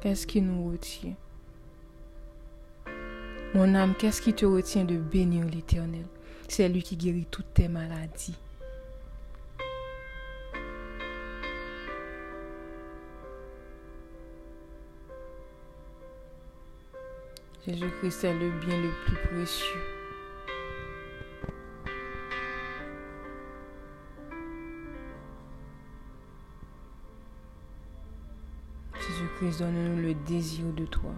Qu'est-ce 0.00 0.26
qui 0.26 0.40
nous 0.40 0.70
retient? 0.70 1.14
Mon 3.54 3.74
âme, 3.74 3.94
qu'est-ce 3.98 4.22
qui 4.22 4.32
te 4.32 4.46
retient 4.46 4.84
de 4.84 4.96
bénir 4.96 5.44
l'Éternel? 5.46 6.06
C'est 6.48 6.68
lui 6.68 6.82
qui 6.82 6.96
guérit 6.96 7.26
toutes 7.30 7.52
tes 7.52 7.68
maladies. 7.68 8.36
Jésus-Christ 17.66 18.24
est 18.24 18.34
le 18.34 18.50
bien 18.60 18.80
le 18.80 18.90
plus 19.04 19.16
précieux. 19.28 19.97
Donne-nous 29.56 30.02
le 30.02 30.14
désir 30.14 30.66
de 30.74 30.84
toi. 30.84 31.10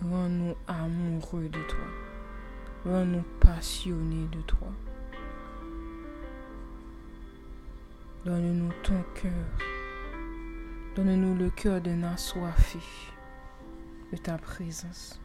Rends-nous 0.00 0.54
amoureux 0.68 1.48
de 1.48 1.60
toi. 1.66 1.86
Rends-nous 2.84 3.24
passionnés 3.40 4.28
de 4.30 4.40
toi. 4.42 4.68
Donne-nous 8.24 8.72
ton 8.84 9.02
cœur. 9.14 9.32
Donne-nous 10.94 11.34
le 11.34 11.50
cœur 11.50 11.80
d'un 11.80 12.04
assoiffé 12.04 12.78
de 14.12 14.16
ta 14.16 14.38
présence. 14.38 15.20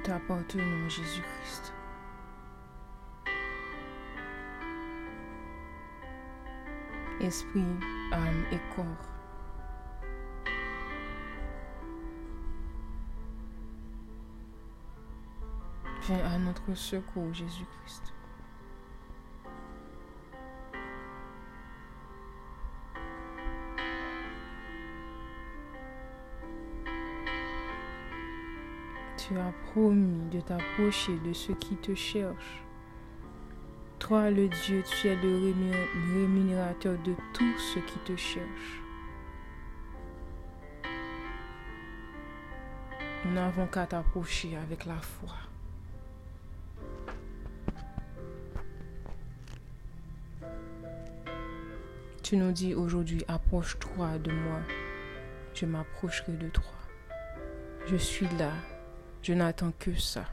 Nous 0.00 0.06
t'appartenons, 0.06 0.88
Jésus-Christ. 0.88 1.74
Esprit, 7.20 7.64
âme 8.12 8.44
et 8.50 8.58
corps. 8.74 8.84
Viens 16.02 16.24
à 16.24 16.38
notre 16.38 16.74
secours, 16.74 17.34
Jésus-Christ. 17.34 18.14
Tu 29.30 29.38
as 29.38 29.52
promis 29.70 30.28
de 30.30 30.40
t'approcher 30.40 31.16
de 31.24 31.32
ceux 31.32 31.54
qui 31.54 31.76
te 31.76 31.94
cherchent. 31.94 32.64
Toi, 34.00 34.30
le 34.30 34.48
Dieu, 34.48 34.82
tu 34.82 35.06
es 35.06 35.14
le 35.14 35.52
rémunérateur 36.16 36.98
de 37.04 37.14
tous 37.32 37.58
ceux 37.58 37.80
qui 37.82 37.98
te 38.00 38.16
cherchent. 38.16 38.82
Nous 43.24 43.32
n'avons 43.32 43.68
qu'à 43.68 43.86
t'approcher 43.86 44.56
avec 44.56 44.86
la 44.86 44.96
foi. 44.96 45.34
Tu 52.24 52.36
nous 52.36 52.50
dis 52.50 52.74
aujourd'hui, 52.74 53.24
approche-toi 53.28 54.18
de 54.18 54.32
moi, 54.32 54.60
je 55.54 55.66
m'approcherai 55.66 56.32
de 56.32 56.48
toi. 56.48 56.64
Je 57.86 57.96
suis 57.96 58.28
là, 58.38 58.52
je 59.22 59.32
n'attends 59.32 59.72
que 59.78 59.94
ça. 59.94 60.24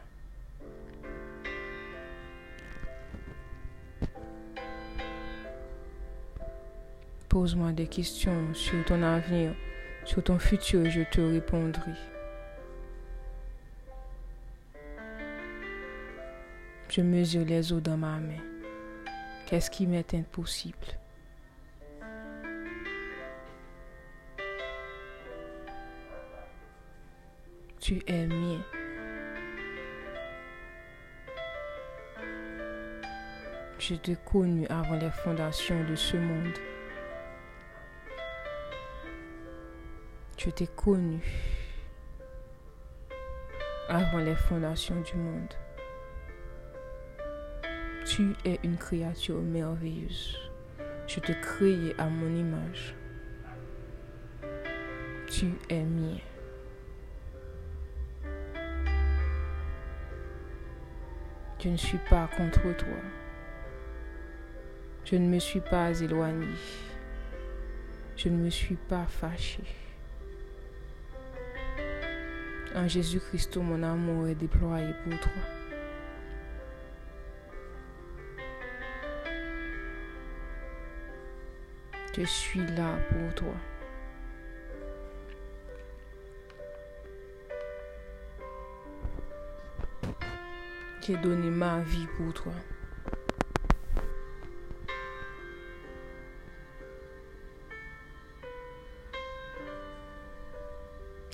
Pose-moi 7.30 7.71
des 7.73 7.88
questions 7.88 8.54
sur 8.54 8.84
ton 8.86 9.04
avenir, 9.04 9.54
sur 10.06 10.23
ton 10.23 10.39
futur, 10.39 10.86
et 10.86 10.89
je 10.89 11.02
te 11.04 11.21
répondrai. 11.21 11.91
Je 16.89 17.02
mesure 17.02 17.45
les 17.45 17.73
eaux 17.73 17.82
dans 17.82 17.97
ma 17.97 18.17
main. 18.17 18.41
Qu'est-ce 19.45 19.69
qui 19.69 19.86
m'est 19.86 20.13
impossible? 20.13 20.78
Tu 27.88 28.02
es 28.06 28.28
mien. 28.28 28.62
Je 33.80 33.95
t'ai 33.95 34.17
connu 34.26 34.67
avant 34.67 34.97
les 34.97 35.10
fondations 35.10 35.82
de 35.86 35.95
ce 35.95 36.17
monde. 36.17 36.58
Je 40.38 40.50
t'ai 40.50 40.67
connu 40.67 41.21
avant 43.88 44.17
les 44.17 44.36
fondations 44.36 45.00
du 45.00 45.15
monde. 45.15 45.54
Tu 48.06 48.34
es 48.43 48.60
une 48.65 48.76
créature 48.76 49.41
merveilleuse. 49.41 50.38
Je 51.08 51.21
te 51.21 51.32
créé 51.32 51.95
à 51.97 52.10
mon 52.10 52.36
image. 52.36 52.95
Tu 55.30 55.54
es 55.69 55.84
mien. 55.84 56.17
Je 61.67 61.71
ne 61.73 61.77
suis 61.77 61.97
pas 61.97 62.30
contre 62.38 62.62
toi. 62.77 62.88
Je 65.03 65.17
ne 65.17 65.27
me 65.27 65.38
suis 65.38 65.60
pas 65.60 65.89
éloigné. 65.99 66.47
Je 68.15 68.30
ne 68.30 68.38
me 68.38 68.49
suis 68.49 68.77
pas 68.77 69.06
fâché. 69.06 69.63
En 72.73 72.88
Jésus-Christ, 72.88 73.58
mon 73.58 73.84
amour 73.84 74.30
est 74.30 74.36
déployé 74.36 74.93
pour 75.03 75.19
toi. 75.19 75.32
Je 82.17 82.23
suis 82.23 82.65
là 82.77 82.95
pour 83.10 83.36
toi. 83.36 83.77
J'ai 91.08 91.15
donné 91.15 91.50
ma 91.50 91.80
vie 91.80 92.06
pour 92.17 92.34
toi. 92.34 92.52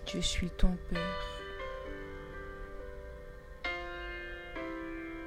Je 0.05 0.19
suis 0.19 0.51
ton 0.51 0.77
Père. 0.91 0.99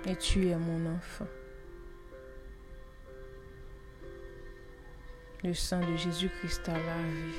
Et 0.05 0.15
tu 0.15 0.47
es 0.47 0.55
mon 0.55 0.95
enfant. 0.95 1.27
Le 5.43 5.55
sang 5.55 5.81
de 5.81 5.97
Jésus-Christ 5.97 6.69
a 6.69 6.75
lavé. 6.75 7.33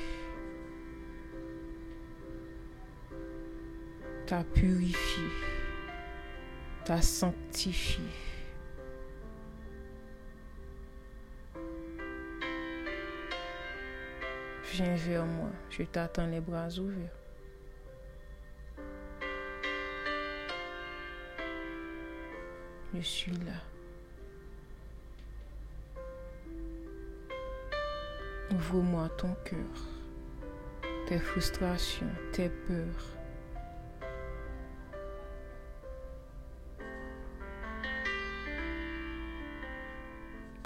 T'a 4.26 4.44
purifié. 4.44 5.57
T'a 6.88 7.02
sanctifié. 7.02 8.02
Viens 14.72 14.94
vers 14.94 15.26
moi. 15.26 15.50
Je 15.68 15.82
t'attends 15.82 16.26
les 16.28 16.40
bras 16.40 16.70
ouverts. 16.78 17.10
Je 22.94 23.00
suis 23.02 23.32
là. 23.32 23.60
Ouvre-moi 28.50 29.10
ton 29.18 29.34
cœur, 29.44 29.58
tes 31.06 31.18
frustrations, 31.18 32.08
tes 32.32 32.48
peurs. 32.48 33.17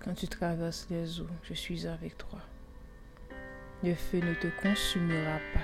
Quand 0.04 0.14
tu 0.14 0.26
traverses 0.26 0.88
les 0.90 1.20
eaux, 1.20 1.30
je 1.44 1.54
suis 1.54 1.86
avec 1.86 2.18
toi. 2.18 2.40
Le 3.84 3.94
feu 3.94 4.18
ne 4.18 4.34
te 4.34 4.48
consumera 4.60 5.38
pas. 5.54 5.60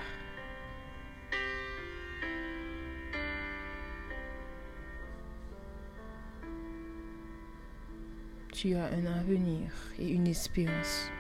tu 8.61 8.75
as 8.75 8.87
un 8.87 9.07
avenir 9.07 9.71
et 10.01 10.09
une 10.11 10.27
espérance. 10.27 11.13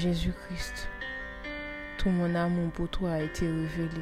Jésus-Christ, 0.00 0.88
tout 1.98 2.08
mon 2.08 2.34
amour 2.34 2.70
pour 2.72 2.88
toi 2.88 3.12
a 3.12 3.20
été 3.20 3.46
révélé. 3.46 4.00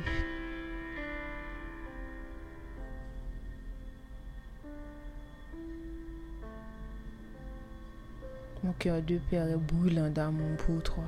Mon 8.62 8.72
cœur 8.74 9.02
de 9.02 9.18
père 9.28 9.48
est 9.48 9.56
brûlant 9.56 10.08
d'amour 10.08 10.56
pour 10.58 10.80
toi. 10.84 11.02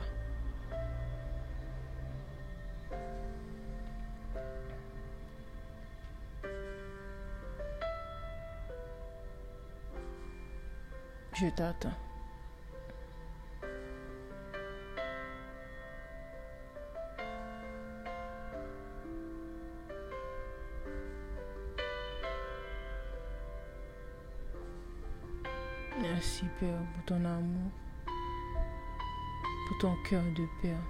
Je 11.35 11.47
t'attends. 11.55 12.10
Merci 26.01 26.47
Père 26.59 26.81
pour 26.95 27.05
ton 27.05 27.25
amour, 27.27 27.71
pour 29.69 29.79
ton 29.81 29.95
cœur 30.09 30.23
de 30.35 30.47
Père, 30.63 30.81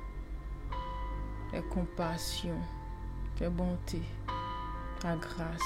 ta 1.50 1.60
compassion, 1.62 2.56
ta 3.36 3.50
bonté, 3.50 4.00
ta 5.00 5.16
grâce. 5.16 5.60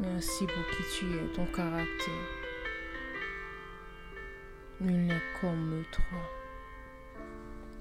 Merci 0.00 0.46
pour 0.46 0.66
qui 0.70 0.98
tu 0.98 1.14
es, 1.14 1.32
ton 1.34 1.44
caractère. 1.46 1.86
Nul 4.80 5.06
n'est 5.06 5.22
comme 5.40 5.84
toi. 5.92 6.41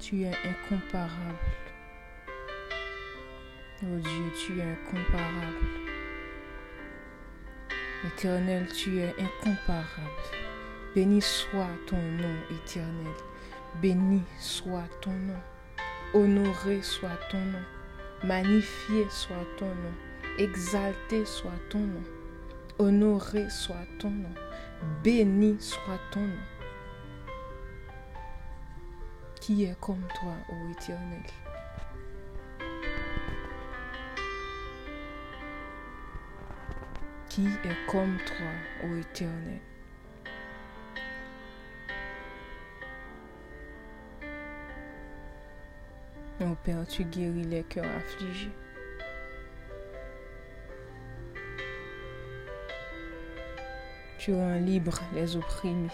Tu 0.02 0.24
es 0.24 0.34
incomparable. 0.44 1.38
Oh 3.84 4.00
Dieu, 4.00 4.32
tu 4.36 4.60
es 4.60 4.64
incomparable. 4.64 5.68
Éternel, 8.08 8.68
tu 8.74 8.98
es 8.98 9.14
incomparable. 9.20 10.10
Béni 10.96 11.22
soit 11.22 11.68
ton 11.86 12.02
nom, 12.02 12.36
éternel. 12.50 13.14
Béni 13.80 14.24
soit 14.40 14.90
ton 15.02 15.12
nom. 15.12 15.40
Honoré 16.16 16.82
soit 16.82 17.20
ton 17.30 17.38
nom. 17.38 17.64
Magnifié 18.24 19.06
soit 19.08 19.46
ton 19.60 19.68
nom. 19.68 19.94
Exalté 20.40 21.26
soit 21.26 21.52
ton 21.70 21.78
nom. 21.78 22.04
Honoré 22.80 23.48
soit 23.52 23.86
ton 24.00 24.10
nom. 24.10 24.34
Béni 25.04 25.58
soit 25.60 26.00
ton 26.10 26.22
nom. 26.22 26.61
Qui 29.42 29.64
est 29.64 29.76
comme 29.80 30.06
toi, 30.14 30.34
ô 30.50 30.70
éternel? 30.70 31.24
Qui 37.28 37.48
est 37.48 37.90
comme 37.90 38.18
toi, 38.20 38.88
ô 38.88 38.96
éternel? 38.98 39.60
Mon 46.40 46.54
Père, 46.54 46.86
tu 46.88 47.04
guéris 47.06 47.44
les 47.46 47.64
cœurs 47.64 47.86
affligés. 47.98 48.52
Tu 54.20 54.36
rends 54.36 54.60
libre 54.60 55.00
les 55.16 55.36
opprimés. 55.36 55.90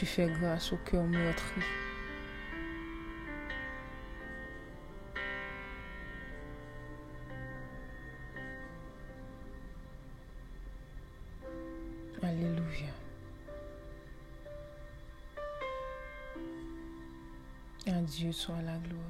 Tu 0.00 0.06
fais 0.06 0.28
grâce 0.28 0.72
au 0.72 0.78
cœur 0.78 1.04
meurtri. 1.04 1.60
Alléluia. 12.22 12.86
À 17.86 18.00
Dieu 18.00 18.32
soit 18.32 18.62
la 18.62 18.78
gloire. 18.78 19.02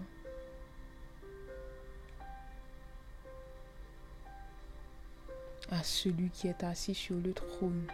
À 5.70 5.84
celui 5.84 6.30
qui 6.30 6.48
est 6.48 6.64
assis 6.64 6.96
sur 6.96 7.14
le 7.14 7.32
trône 7.32 7.86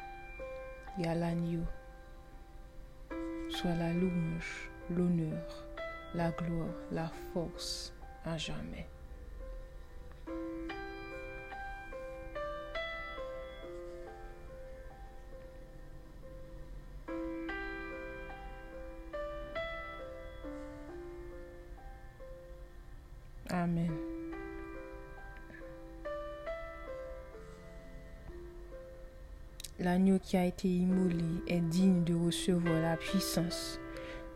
et 0.98 1.06
à 1.06 1.14
l'agneau 1.14 1.66
soit 3.56 3.74
la 3.76 3.90
louange, 3.94 4.70
l'honneur, 4.90 5.64
la 6.14 6.30
gloire, 6.30 6.74
la 6.92 7.10
force 7.32 7.94
à 8.26 8.36
jamais. 8.36 8.86
Qui 30.22 30.36
a 30.36 30.44
été 30.44 30.66
immolé 30.66 31.42
est 31.46 31.60
digne 31.60 32.02
de 32.02 32.14
recevoir 32.14 32.80
la 32.80 32.96
puissance, 32.96 33.78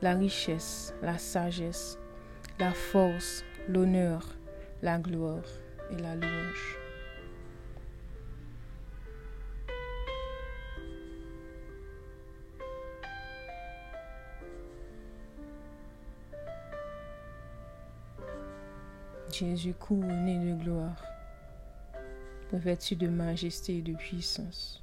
la 0.03 0.15
richesse, 0.15 0.95
la 1.03 1.19
sagesse, 1.19 1.99
la 2.59 2.73
force, 2.73 3.45
l'honneur, 3.67 4.25
la 4.83 4.99
gloire 4.99 5.43
et 5.91 5.97
la 5.97 6.15
louange. 6.15 6.79
Jésus 19.33 19.75
couronné 19.75 20.39
de 20.39 20.63
gloire, 20.63 21.03
revêtu 22.53 22.95
de 22.95 23.09
majesté 23.09 23.79
et 23.79 23.83
de 23.83 23.95
puissance, 23.95 24.83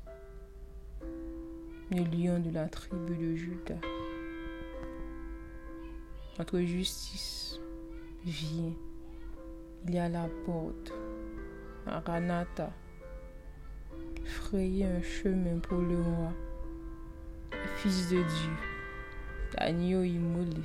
le 1.92 2.04
lion 2.04 2.40
de 2.40 2.52
la 2.52 2.68
tribu 2.68 3.16
de 3.16 3.36
Judas. 3.36 3.80
Notre 6.38 6.60
justice 6.60 7.60
vient. 8.26 8.74
Il 9.88 9.96
y 9.96 9.98
a 9.98 10.10
la 10.10 10.28
porte. 10.46 10.92
Maranatha. 11.86 12.72
Frayer 14.26 14.86
un 14.86 15.02
chemin 15.02 15.60
pour 15.60 15.80
le 15.80 15.96
roi. 15.96 16.34
Fils 17.78 18.10
de 18.10 18.18
Dieu. 18.18 18.54
Agneau 19.58 20.04
immolé. 20.04 20.64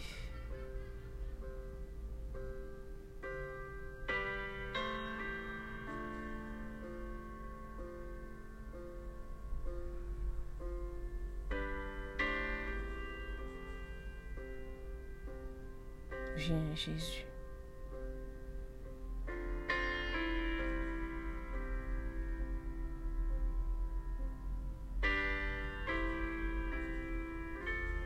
Jésus. 16.84 17.24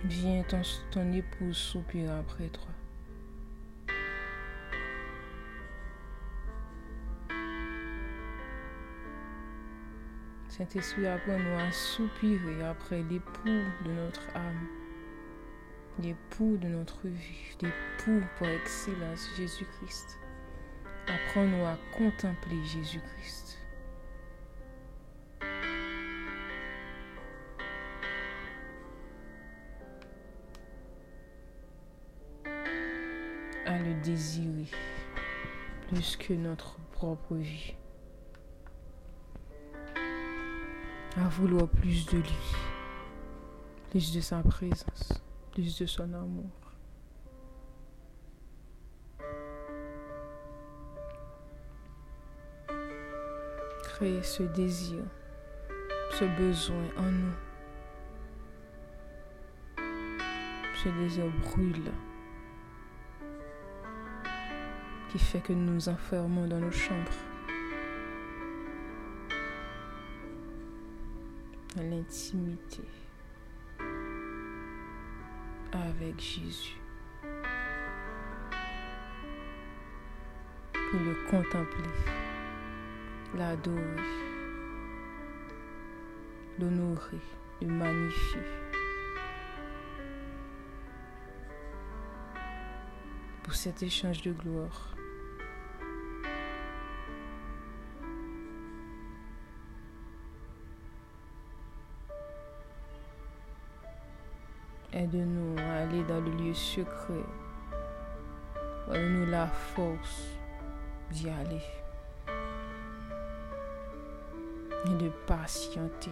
Viens, 0.04 0.42
ton, 0.42 0.60
ton 0.90 1.12
épouse 1.12 1.56
soupire 1.56 2.12
après 2.12 2.48
toi. 2.48 2.68
Saint-Esprit, 10.48 11.06
apprends-nous 11.06 11.58
à 11.58 11.72
soupirer 11.72 12.62
après 12.64 13.02
l'époux 13.02 13.62
de 13.84 13.92
notre 13.92 14.28
âme 14.36 14.85
l'époux 16.02 16.56
de 16.56 16.68
notre 16.68 17.06
vie, 17.06 17.56
l'époux 17.60 18.22
par 18.38 18.48
excellence, 18.48 19.28
Jésus-Christ. 19.36 20.18
Apprends-nous 21.06 21.64
à 21.64 21.76
contempler 21.96 22.62
Jésus-Christ. 22.64 23.58
À 33.66 33.78
le 33.78 33.94
désirer 34.02 34.66
plus 35.88 36.16
que 36.16 36.32
notre 36.34 36.78
propre 36.92 37.34
vie. 37.34 37.74
à 41.16 41.28
vouloir 41.28 41.66
plus 41.68 42.06
de 42.06 42.18
lui, 42.18 42.38
plus 43.90 44.12
de 44.12 44.20
sa 44.20 44.38
présence, 44.42 45.22
de 45.62 45.86
son 45.86 46.12
amour. 46.12 46.50
Créer 53.82 54.22
ce 54.22 54.42
désir, 54.42 55.02
ce 56.12 56.24
besoin 56.38 56.84
en 56.98 57.10
nous. 57.10 57.34
Ce 60.74 60.90
désir 61.00 61.24
brûle 61.40 61.90
qui 65.10 65.18
fait 65.18 65.40
que 65.40 65.54
nous 65.54 65.72
nous 65.72 65.88
enfermons 65.88 66.46
dans 66.46 66.60
nos 66.60 66.70
chambres. 66.70 67.12
L'intimité 71.76 72.82
avec 76.00 76.20
Jésus. 76.20 76.76
Pour 80.72 81.00
le 81.00 81.14
contempler, 81.30 81.90
l'adorer, 83.34 83.80
l'honorer, 86.58 87.20
le 87.62 87.68
magnifier. 87.68 88.40
Pour 93.42 93.54
cet 93.54 93.82
échange 93.82 94.22
de 94.22 94.32
gloire. 94.32 94.96
Aide-nous 104.92 105.56
aller 105.86 106.02
dans 106.04 106.20
le 106.20 106.30
lieu 106.30 106.54
secret. 106.54 107.24
Donne-nous 108.88 109.26
la 109.26 109.46
force 109.46 110.30
d'y 111.10 111.28
aller. 111.28 111.62
Et 114.86 115.02
de 115.02 115.08
patienter. 115.26 116.10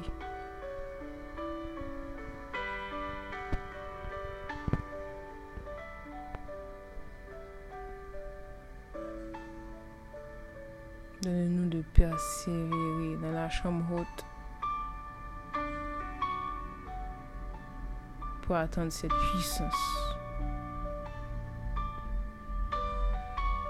Donne-nous 11.22 11.68
de 11.68 11.82
persévérer 11.94 13.16
dans 13.22 13.32
la 13.32 13.48
chambre 13.48 13.84
haute 13.96 14.24
pour 18.44 18.56
atteindre 18.56 18.92
cette 18.92 19.12
puissance. 19.32 19.74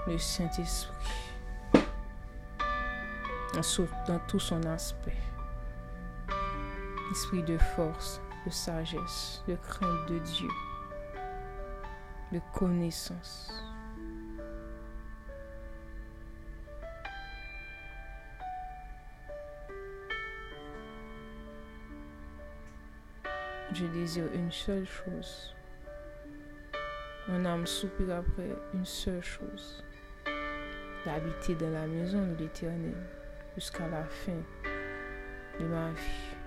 Le 0.07 0.17
Saint-Esprit, 0.17 0.93
dans 4.07 4.19
tout 4.27 4.39
son 4.39 4.61
aspect. 4.63 5.17
Esprit 7.11 7.43
de 7.43 7.57
force, 7.57 8.21
de 8.45 8.51
sagesse, 8.51 9.43
de 9.47 9.55
crainte 9.55 10.09
de 10.09 10.19
Dieu, 10.19 10.49
de 12.33 12.41
connaissance. 12.53 13.64
Je 23.75 23.85
désire 23.87 24.31
une 24.33 24.53
seule 24.53 24.85
chose. 24.85 25.53
Mon 27.27 27.43
âme 27.43 27.67
soupire 27.67 28.15
après 28.15 28.55
une 28.73 28.85
seule 28.85 29.21
chose. 29.21 29.83
D'habiter 31.03 31.55
dans 31.55 31.71
la 31.71 31.85
maison 31.85 32.25
de 32.25 32.35
l'Éternel 32.35 32.95
jusqu'à 33.53 33.85
la 33.89 34.05
fin 34.05 34.41
de 35.59 35.65
ma 35.65 35.91
vie. 35.91 36.37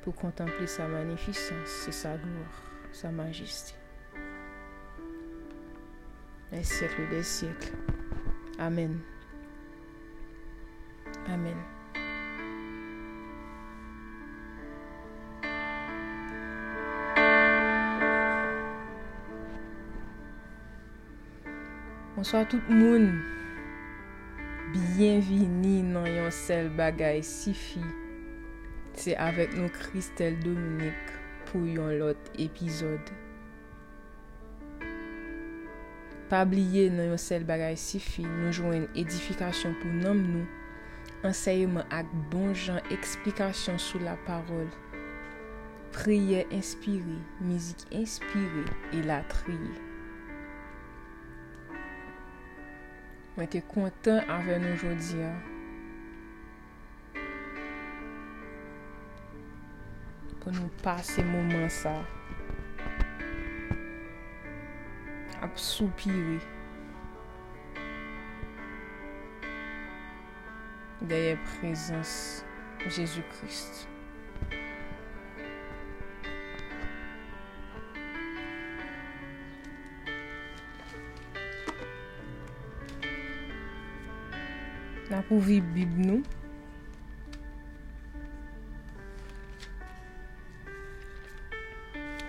Pour 0.00 0.14
contempler 0.14 0.66
sa 0.66 0.88
magnificence 0.88 1.86
et 1.86 1.92
sa 1.92 2.16
gloire, 2.16 2.62
sa 2.92 3.10
majesté. 3.10 3.74
Les 6.50 6.64
siècles 6.64 7.10
des 7.10 7.22
siècles. 7.22 7.74
Amen. 8.58 9.00
Amen. 11.28 11.79
Bonsoir 22.20 22.46
tout 22.46 22.60
moun. 22.68 23.14
Bienvini 24.74 25.78
nan 25.80 26.04
yon 26.04 26.28
sel 26.36 26.66
bagay 26.76 27.22
sifi. 27.24 27.80
Se 28.92 29.14
avek 29.16 29.54
nou 29.56 29.72
Kristel 29.72 30.36
Dominik 30.44 31.14
pou 31.48 31.64
yon 31.64 31.96
lot 32.02 32.28
epizod. 32.36 33.08
Pabliye 36.28 36.90
nan 36.92 37.14
yon 37.14 37.24
sel 37.24 37.48
bagay 37.48 37.80
sifi 37.80 38.28
nou 38.28 38.52
jwen 38.52 38.84
edifikasyon 38.92 39.80
pou 39.80 40.04
nom 40.04 40.20
nou. 40.20 40.44
Enseyman 41.24 41.88
ak 41.88 42.12
bon 42.28 42.52
jan 42.52 42.84
eksplikasyon 42.92 43.80
sou 43.80 44.04
la 44.04 44.20
parol. 44.28 44.68
Priye 45.96 46.44
inspire, 46.52 47.22
mizik 47.40 47.88
inspire, 47.88 48.68
e 48.92 49.08
la 49.08 49.24
triye. 49.32 49.89
Mwen 53.36 53.48
te 53.50 53.60
kontan 53.70 54.24
avè 54.34 54.56
nou 54.62 54.78
jodi 54.80 55.20
ya. 55.20 55.30
Pou 60.40 60.54
nou 60.56 60.70
pase 60.82 61.22
mouman 61.28 61.68
sa. 61.70 61.92
Ap 65.40 65.60
soupiri. 65.60 66.40
Deye 71.06 71.38
prezans 71.54 72.44
Jezu 72.88 73.22
Krist. 73.36 73.86
La 85.20 85.24
pou 85.28 85.36
vi 85.44 85.58
bib 85.60 85.98
nou. 86.00 86.22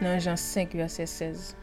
Nan 0.04 0.18
jan 0.20 0.36
5 0.36 0.76
verset 0.76 1.08
16. 1.08 1.54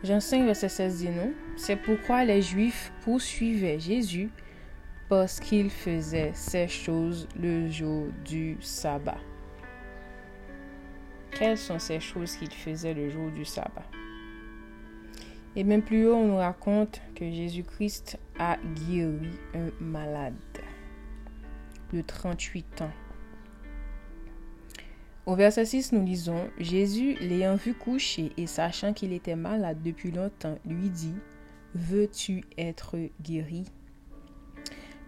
Jan 0.00 0.24
5 0.24 0.48
verset 0.48 0.72
16 0.72 1.02
di 1.02 1.12
nou. 1.12 1.36
Se 1.60 1.76
poukwa 1.76 2.22
le 2.24 2.38
juif 2.40 2.88
pousuive 3.04 3.76
Jezu 3.84 4.30
posk 5.12 5.52
il 5.60 5.68
feze 5.68 6.30
se 6.32 6.64
chouz 6.80 7.28
le 7.36 7.68
jou 7.68 8.08
du 8.24 8.56
sabat. 8.64 9.20
Quelles 11.34 11.58
sont 11.58 11.80
ces 11.80 11.98
choses 11.98 12.36
qu'il 12.36 12.52
faisait 12.52 12.94
le 12.94 13.10
jour 13.10 13.28
du 13.32 13.44
sabbat. 13.44 13.82
Et 15.56 15.64
même 15.64 15.82
plus 15.82 16.06
haut, 16.06 16.14
on 16.14 16.28
nous 16.28 16.36
raconte 16.36 17.02
que 17.16 17.28
Jésus-Christ 17.28 18.18
a 18.38 18.56
guéri 18.86 19.30
un 19.52 19.70
malade 19.80 20.34
de 21.92 22.00
38 22.02 22.82
ans. 22.82 22.90
Au 25.26 25.34
verset 25.34 25.64
6, 25.64 25.92
nous 25.92 26.04
lisons, 26.04 26.48
Jésus, 26.58 27.14
l'ayant 27.20 27.56
vu 27.56 27.74
coucher 27.74 28.30
et 28.36 28.46
sachant 28.46 28.92
qu'il 28.92 29.12
était 29.12 29.36
malade 29.36 29.78
depuis 29.82 30.12
longtemps, 30.12 30.58
lui 30.64 30.88
dit, 30.88 31.14
Veux-tu 31.74 32.44
être 32.56 32.96
guéri? 33.22 33.64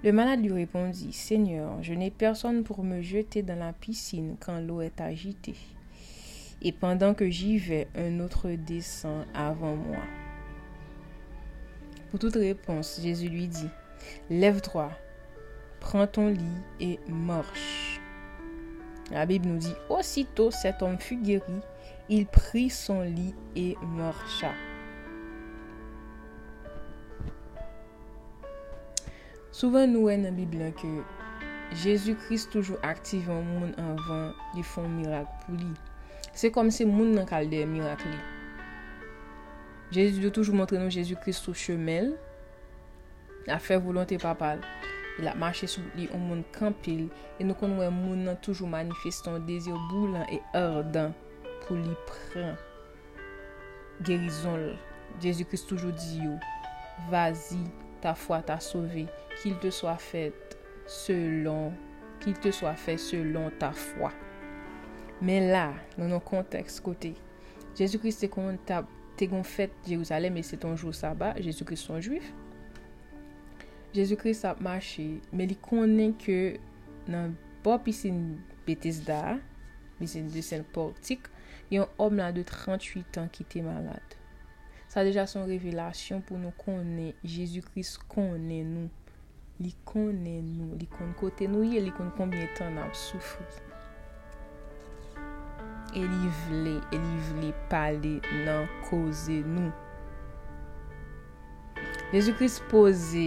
Le 0.03 0.11
malade 0.11 0.43
lui 0.43 0.53
répondit, 0.53 1.13
Seigneur, 1.13 1.81
je 1.85 1.95
n'ai 1.95 2.11
personne 2.11 2.65
pour 2.65 2.83
me 2.83 3.01
jeter 3.01 3.43
dans 3.43 3.59
la 3.59 3.73
piscine 3.73 4.37
quand 4.41 4.59
l'eau 4.59 4.81
est 4.81 5.01
agitée 5.01 5.55
et 6.63 6.73
pendant 6.73 7.15
que 7.15 7.29
j'y 7.29 7.59
vais, 7.59 7.89
un 7.95 8.21
autre 8.21 8.51
descend 8.51 9.25
avant 9.35 9.77
moi. 9.77 10.03
Pour 12.11 12.19
toute 12.21 12.37
réponse, 12.37 13.01
Jésus 13.03 13.29
lui 13.29 13.49
dit, 13.49 13.69
Lève-toi, 14.31 14.91
prends 15.81 16.07
ton 16.07 16.29
lit 16.29 16.63
et 16.81 16.99
marche. 17.09 18.01
La 19.11 19.27
Bible 19.27 19.49
nous 19.49 19.59
dit, 19.59 19.75
Aussitôt 19.89 20.51
cet 20.51 20.83
homme 20.83 20.99
fut 20.99 21.17
guéri 21.17 21.61
Il 22.09 22.27
prit 22.27 22.71
son 22.71 23.03
lit 23.03 23.35
et 23.55 23.77
marcha. 23.83 24.53
Souven 29.57 29.89
nou 29.89 30.11
en 30.13 30.21
nan 30.27 30.35
Biblia 30.37 30.67
ke 30.77 30.89
Jezu 31.81 32.13
Christ 32.27 32.51
toujou 32.53 32.77
aktive 32.85 33.33
an 33.33 33.47
moun 33.49 33.71
anvan 33.81 34.35
li 34.53 34.61
fon 34.61 34.91
mirak 34.99 35.31
pou 35.47 35.57
li. 35.57 35.71
Se 36.37 36.51
kom 36.53 36.69
se 36.71 36.85
moun 36.85 37.15
nan 37.17 37.25
kalde 37.25 37.63
mirak 37.65 38.03
li. 38.05 38.17
Jezu 39.97 40.21
de 40.21 40.29
toujou 40.29 40.53
montre 40.53 40.77
nou 40.77 40.93
Jezu 40.93 41.17
Kristou 41.17 41.57
chemel. 41.57 42.11
A 43.49 43.57
fe 43.63 43.79
volante 43.81 44.19
papal. 44.21 44.61
Il 45.17 45.29
a 45.31 45.33
mache 45.35 45.65
sou 45.65 45.81
li 45.97 46.11
ou 46.11 46.21
moun 46.21 46.43
kampil. 46.53 47.07
E 47.41 47.47
nou 47.47 47.57
kon 47.57 47.79
wè 47.81 47.89
moun 47.89 48.27
nan 48.29 48.37
toujou 48.45 48.69
manifestan 48.69 49.41
dezir 49.49 49.79
boulan 49.89 50.29
e 50.29 50.43
ardan 50.59 51.15
pou 51.65 51.79
li 51.81 51.97
pran. 52.11 52.53
Gerizon 54.05 54.61
l. 54.61 54.69
Jezu 55.25 55.49
Kristou 55.49 55.81
toujou 55.81 55.97
di 55.97 56.21
yo. 56.27 56.37
Vazi 57.09 57.63
ta 58.05 58.13
fwa 58.13 58.43
ta 58.45 58.61
sove. 58.61 59.07
Kil 59.39 59.57
te 59.65 59.73
swa 59.73 59.97
fet 59.97 60.59
selon. 60.85 61.73
Kil 62.21 62.37
te 62.45 62.53
swa 62.53 62.77
fet 62.77 63.01
selon 63.01 63.49
ta 63.57 63.73
fwa. 63.73 64.13
Men 65.25 65.49
la, 65.49 65.71
nan 65.97 66.11
nou 66.13 66.21
konteks 66.21 66.77
kote, 66.85 67.15
Jezoukris 67.77 68.19
te 68.21 68.29
kon 68.33 68.59
tab, 68.69 68.89
te 69.17 69.29
kon 69.29 69.45
fèt 69.45 69.73
Jeruzalem 69.89 70.37
e 70.37 70.43
se 70.45 70.59
ton 70.61 70.77
jou 70.77 70.93
sabat, 70.93 71.37
saba, 71.37 71.45
Jezoukris 71.45 71.85
son 71.89 72.03
juif. 72.05 72.29
Jezoukris 73.97 74.43
ap 74.49 74.61
mache, 74.65 75.07
men 75.33 75.49
li 75.49 75.57
konen 75.65 76.13
ke 76.21 76.59
nan 77.09 77.33
bo 77.65 77.79
pisin 77.81 78.37
Betesda, 78.67 79.39
pisin 79.97 80.29
de 80.33 80.45
sen 80.45 80.67
portik, 80.75 81.31
yon 81.73 81.89
om 82.01 82.21
la 82.21 82.29
de 82.37 82.45
38 82.45 83.21
an 83.23 83.33
ki 83.33 83.49
te 83.49 83.65
malade. 83.65 84.21
Sa 84.93 85.05
deja 85.05 85.25
son 85.31 85.49
revelasyon 85.49 86.21
pou 86.29 86.41
nou 86.41 86.53
konen, 86.61 87.15
Jezoukris 87.25 87.97
konen 88.13 88.75
nou, 88.75 88.91
li 89.65 89.73
konen 89.89 90.53
nou, 90.59 90.77
li 90.77 90.89
konen 90.93 91.17
kote 91.17 91.49
nou, 91.49 91.65
ye 91.65 91.81
li 91.81 91.95
konen 91.97 92.13
konbyen 92.21 92.53
tan 92.59 92.77
ap 92.85 92.93
soufri. 92.97 93.66
e 95.97 96.05
li 96.05 96.31
vle, 96.45 96.77
e 96.93 97.01
li 97.01 97.19
vle 97.33 97.51
pale 97.73 98.19
nan 98.45 98.69
koze 98.87 99.41
nou. 99.49 99.73
Jésus-Christ 102.13 102.63
pose, 102.71 103.27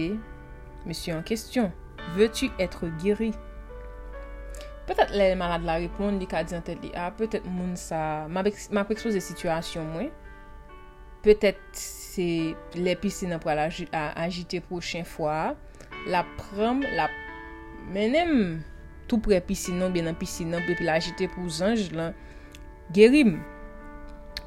Monsie 0.86 1.12
en 1.12 1.20
kestyon, 1.26 1.68
Ve 2.16 2.28
tu 2.32 2.48
etre 2.58 2.88
giri? 3.00 3.30
Petet 4.88 5.12
lè 5.14 5.28
malade 5.38 5.68
la 5.68 5.76
repon, 5.78 6.16
li 6.18 6.26
ka 6.26 6.42
di 6.42 6.56
an 6.56 6.64
tèt 6.66 6.80
li 6.82 6.90
a, 6.98 7.10
petet 7.14 7.44
moun 7.46 7.76
sa, 7.78 8.26
ma 8.32 8.42
pou 8.42 8.96
expose 8.96 9.20
situasyon 9.22 9.86
mwen, 9.92 10.08
petet 11.22 11.60
se 11.76 12.56
lè 12.74 12.96
pisi 12.98 13.28
nan 13.30 13.42
pou 13.42 13.52
al 13.52 13.62
agite 13.62 14.58
prochen 14.66 15.06
fwa, 15.06 15.52
la 16.10 16.24
pram, 16.40 16.82
la 16.98 17.06
menem, 17.94 18.58
tou 19.06 19.22
pre 19.22 19.38
pisi 19.46 19.76
nan, 19.76 19.94
bien 19.94 20.08
nan 20.10 20.18
pisi 20.18 20.48
nan, 20.48 20.64
pe 20.66 20.74
pi 20.80 20.88
la 20.88 20.98
agite 20.98 21.30
pou 21.36 21.46
zanj 21.54 21.92
lan, 21.94 22.16
gerim 22.94 23.38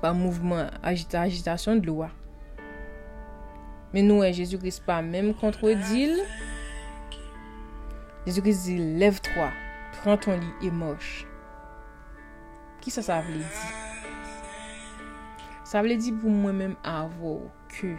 pa 0.04 0.12
mouvman 0.12 0.68
agita 0.84 1.22
agitasyon 1.24 1.80
dlo 1.80 2.02
wa. 2.02 2.10
Men 3.94 4.10
nou 4.10 4.26
e 4.26 4.32
Jezu 4.34 4.58
Kris 4.60 4.80
pa 4.84 4.98
menm 5.06 5.36
kontro 5.38 5.72
dil. 5.88 6.18
Jezu 8.26 8.42
Kris 8.42 8.66
dil, 8.66 8.82
lev 9.00 9.22
troa, 9.24 9.52
pran 10.00 10.20
ton 10.20 10.42
li 10.42 10.68
e 10.68 10.74
mosh. 10.74 11.22
Ki 12.84 12.92
sa 12.92 13.06
sa 13.06 13.22
vle 13.24 13.40
di? 13.46 13.70
Sa 15.70 15.86
vle 15.86 15.96
di 16.02 16.12
pou 16.12 16.34
mwen 16.34 16.58
menm 16.58 16.76
avou 16.84 17.48
ke 17.72 17.94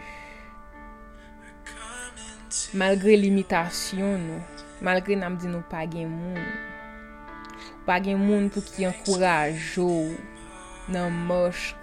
malgre 2.75 3.15
limitasyon 3.17 4.29
nou, 4.29 4.61
malgre 4.83 5.17
nam 5.17 5.39
di 5.39 5.49
nou 5.49 5.63
pa 5.71 5.87
gen 5.89 6.11
moun, 6.11 6.45
pa 7.87 7.97
gen 8.03 8.19
moun 8.19 8.51
pou 8.51 8.61
ki 8.61 8.91
ankouraj 8.91 9.79
ou 9.79 10.11
oh. 10.11 10.34
nan 10.91 11.13
mosh 11.29 11.73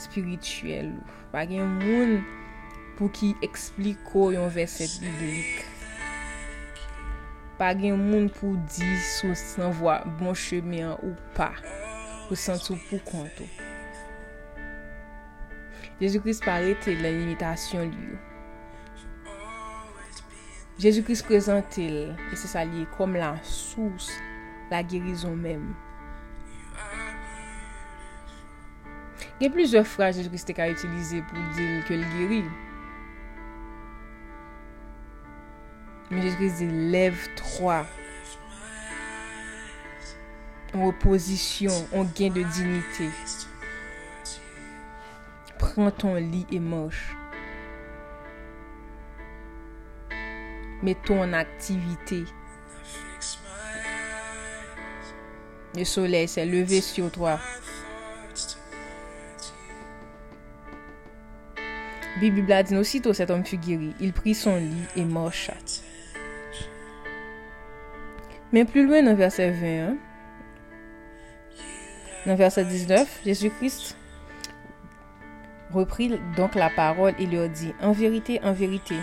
spirituel 0.00 0.94
ou. 0.96 1.18
Pa 1.32 1.46
gen 1.48 1.64
moun 1.80 2.18
pou 2.98 3.08
ki 3.16 3.30
ekspliko 3.46 4.26
yon 4.34 4.50
verset 4.52 4.98
biblik. 5.00 5.62
Pa 7.56 7.70
gen 7.78 7.96
moun 7.96 8.26
pou 8.36 8.58
di 8.74 8.88
sou 9.14 9.32
san 9.38 9.72
vwa 9.78 10.02
bon 10.18 10.36
chemen 10.36 10.90
ou 10.98 11.14
pa. 11.38 11.54
Ou 12.28 12.36
san 12.36 12.60
sou 12.60 12.76
pou 12.90 13.00
konto. 13.08 13.46
Jezoukris 16.02 16.42
parete 16.44 16.92
la 16.98 17.14
limitasyon 17.14 17.88
li 17.94 18.10
yo. 18.10 18.20
Jezoukris 20.82 21.22
prezante 21.24 21.86
l, 21.88 22.12
e 22.28 22.36
se 22.36 22.50
sa 22.50 22.66
liye 22.68 22.84
kom 22.98 23.16
la 23.16 23.36
sous 23.46 24.10
la 24.72 24.82
gerizon 24.84 25.38
menm. 25.38 25.72
Gen 29.42 29.50
plizor 29.50 29.82
fraj 29.82 30.12
Jezu 30.14 30.30
Kris 30.30 30.44
te 30.46 30.54
ka 30.54 30.68
utilize 30.70 31.18
pou 31.26 31.44
dil 31.56 31.80
ke 31.88 31.96
l 31.98 32.02
geri. 32.12 32.36
Men 36.12 36.20
Jezu 36.22 36.36
Kris 36.38 36.60
di 36.60 36.68
lev 36.92 37.24
troa. 37.40 37.80
En 40.70 40.84
reposisyon, 40.84 41.74
en 41.90 42.06
gen 42.14 42.36
de 42.36 42.44
dinite. 42.54 43.08
Pren 45.58 45.90
ton 45.98 46.20
li 46.22 46.44
e 46.54 46.60
mosh. 46.62 47.00
Metou 50.86 51.18
an 51.26 51.34
aktivite. 51.40 52.20
Le 55.74 55.88
soley 55.96 56.30
se 56.30 56.46
leve 56.46 56.78
syo 56.86 57.10
toa. 57.10 57.40
Bibi 62.22 62.42
Bladin 62.42 62.78
osito 62.78 63.10
set 63.14 63.30
om 63.34 63.42
figiri. 63.44 63.88
Il 64.00 64.12
pri 64.14 64.34
son 64.38 64.60
li 64.62 64.84
e 64.94 65.02
morsha. 65.02 65.56
Men 68.54 68.68
plu 68.70 68.84
lwen 68.86 69.08
nan 69.10 69.18
verse 69.18 69.42
20. 69.42 69.96
Nan 72.28 72.38
verse 72.38 72.62
19. 72.62 73.16
Jesu 73.26 73.50
Christ 73.58 73.96
repri 75.74 76.12
donk 76.36 76.54
la 76.54 76.70
parol. 76.76 77.18
Il 77.18 77.34
yo 77.34 77.48
di. 77.50 77.72
En 77.82 77.90
verite, 77.90 78.38
en 78.44 78.54
verite. 78.54 78.94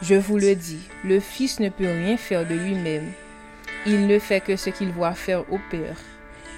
Je 0.00 0.14
vous 0.14 0.38
le 0.38 0.56
dis, 0.56 0.88
le 1.04 1.20
Fils 1.20 1.60
ne 1.60 1.68
peut 1.68 1.86
rien 1.86 2.16
faire 2.16 2.48
de 2.48 2.54
lui-même. 2.54 3.12
Il 3.84 4.06
ne 4.06 4.18
fait 4.18 4.40
que 4.40 4.56
ce 4.56 4.70
qu'il 4.70 4.90
voit 4.90 5.12
faire 5.12 5.44
au 5.52 5.60
Père. 5.70 6.00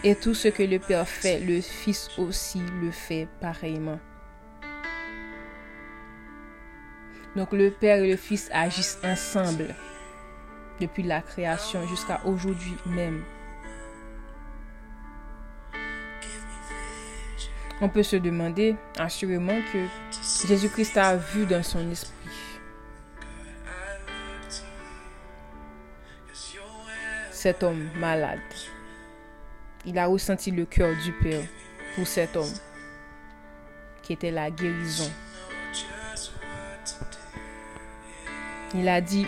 Et 0.05 0.14
tout 0.14 0.35
ce 0.35 0.49
que 0.49 0.62
le 0.62 0.79
Père 0.79 1.09
fait, 1.09 1.41
le 1.41 1.61
Fils 1.61 2.11
aussi 2.16 2.62
le 2.81 2.93
fait 2.93 3.27
pareillement. 3.41 3.99
Donc 7.37 7.53
le 7.53 7.70
Père 7.70 7.99
et 7.99 8.11
le 8.11 8.16
Fils 8.16 8.49
agissent 8.53 8.99
ensemble 9.03 9.74
depuis 10.80 11.03
la 11.03 11.20
création 11.20 11.87
jusqu'à 11.89 12.20
aujourd'hui 12.24 12.74
même. 12.87 13.22
On 17.80 17.89
peut 17.89 18.05
se 18.05 18.16
demander 18.16 18.76
assurément 18.99 19.59
que 19.72 19.87
Jésus-Christ 20.47 20.97
a 20.97 21.16
vu 21.16 21.45
dans 21.45 21.62
son 21.62 21.91
esprit 21.91 22.12
cet 27.45 27.62
homme 27.62 27.91
malade. 27.97 28.39
Il 29.85 29.99
a 29.99 30.07
ressenti 30.07 30.51
le 30.51 30.64
cœur 30.64 30.95
du 31.05 31.12
Père 31.12 31.45
pour 31.95 32.07
cet 32.07 32.37
homme 32.37 32.55
qui 34.03 34.14
était 34.14 34.30
la 34.30 34.51
guérison. 34.51 35.11
Il 38.75 38.89
a 38.89 39.01
dit, 39.01 39.27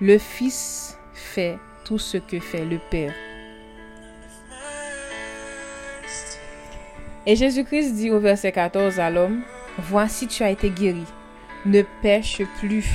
le 0.00 0.18
Fils 0.18 0.98
fait 1.14 1.58
tout 1.84 1.98
ce 1.98 2.18
que 2.18 2.38
fait 2.38 2.64
le 2.64 2.78
Père. 2.90 3.14
Et 7.26 7.36
Jésus-Christ 7.36 7.92
dit 7.94 8.10
au 8.10 8.20
verset 8.20 8.52
14 8.52 8.98
à 9.00 9.10
l'homme, 9.10 9.42
voici 9.78 10.26
tu 10.26 10.42
as 10.42 10.50
été 10.50 10.70
guéri, 10.70 11.04
ne 11.66 11.82
pêche 12.02 12.42
plus 12.58 12.86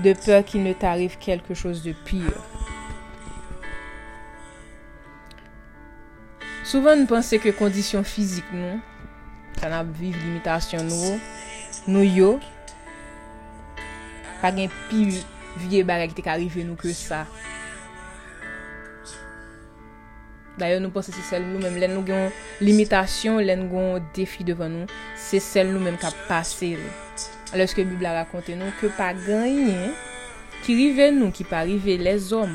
de 0.00 0.12
peur 0.12 0.44
qu'il 0.44 0.62
ne 0.62 0.72
t'arrive 0.72 1.18
quelque 1.18 1.54
chose 1.54 1.82
de 1.82 1.92
pire. 1.92 2.42
Souven 6.72 7.02
nou 7.02 7.08
pense 7.10 7.36
ke 7.42 7.50
kondisyon 7.52 8.04
fizik 8.06 8.46
nou, 8.54 8.78
kan 9.58 9.74
ap 9.76 9.88
viv 9.98 10.14
limitasyon 10.22 10.86
nou, 10.88 11.16
nou 11.90 12.06
yo, 12.06 12.30
pa 14.42 14.50
gen 14.54 14.70
pi 14.90 15.06
vie 15.64 15.82
barek 15.86 16.16
te 16.16 16.24
ka 16.26 16.36
rive 16.40 16.66
nou 16.66 16.78
ke 16.80 16.92
sa. 16.96 17.24
Dayo 20.60 20.82
nou 20.82 20.92
pense 20.92 21.14
se 21.14 21.22
sel 21.24 21.46
nou 21.48 21.62
menm, 21.62 21.78
len 21.80 21.94
nou 21.96 22.04
gen 22.04 22.28
limitasyon, 22.60 23.40
len 23.46 23.62
nou 23.64 23.72
gen 23.72 24.08
defi 24.16 24.44
devan 24.44 24.74
nou, 24.74 25.02
se 25.16 25.40
sel 25.40 25.70
nou 25.72 25.80
menm 25.80 25.96
ka 26.00 26.10
pase 26.28 26.74
lè. 26.76 26.90
Alè 27.52 27.64
skè 27.68 27.86
Bibla 27.88 28.12
rakonte 28.18 28.56
nou, 28.58 28.72
ke 28.80 28.90
pa 28.98 29.12
ganyen, 29.16 29.94
ki 30.62 30.76
rive 30.76 31.08
nou, 31.16 31.32
ki 31.32 31.46
pa 31.48 31.62
rive 31.68 31.96
les 32.00 32.28
om, 32.36 32.52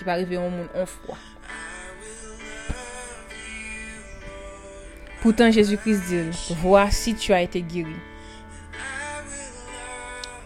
ki 0.00 0.06
pa 0.06 0.18
rive 0.18 0.38
yon 0.38 0.50
moun 0.50 0.68
on 0.82 0.90
fwa. 0.90 1.20
Poutan 5.22 5.54
Jésus-Christ 5.54 6.10
dil, 6.10 6.34
Vwa 6.60 6.90
si 6.92 7.14
tu 7.16 7.32
a 7.32 7.38
ete 7.40 7.62
giri, 7.64 7.94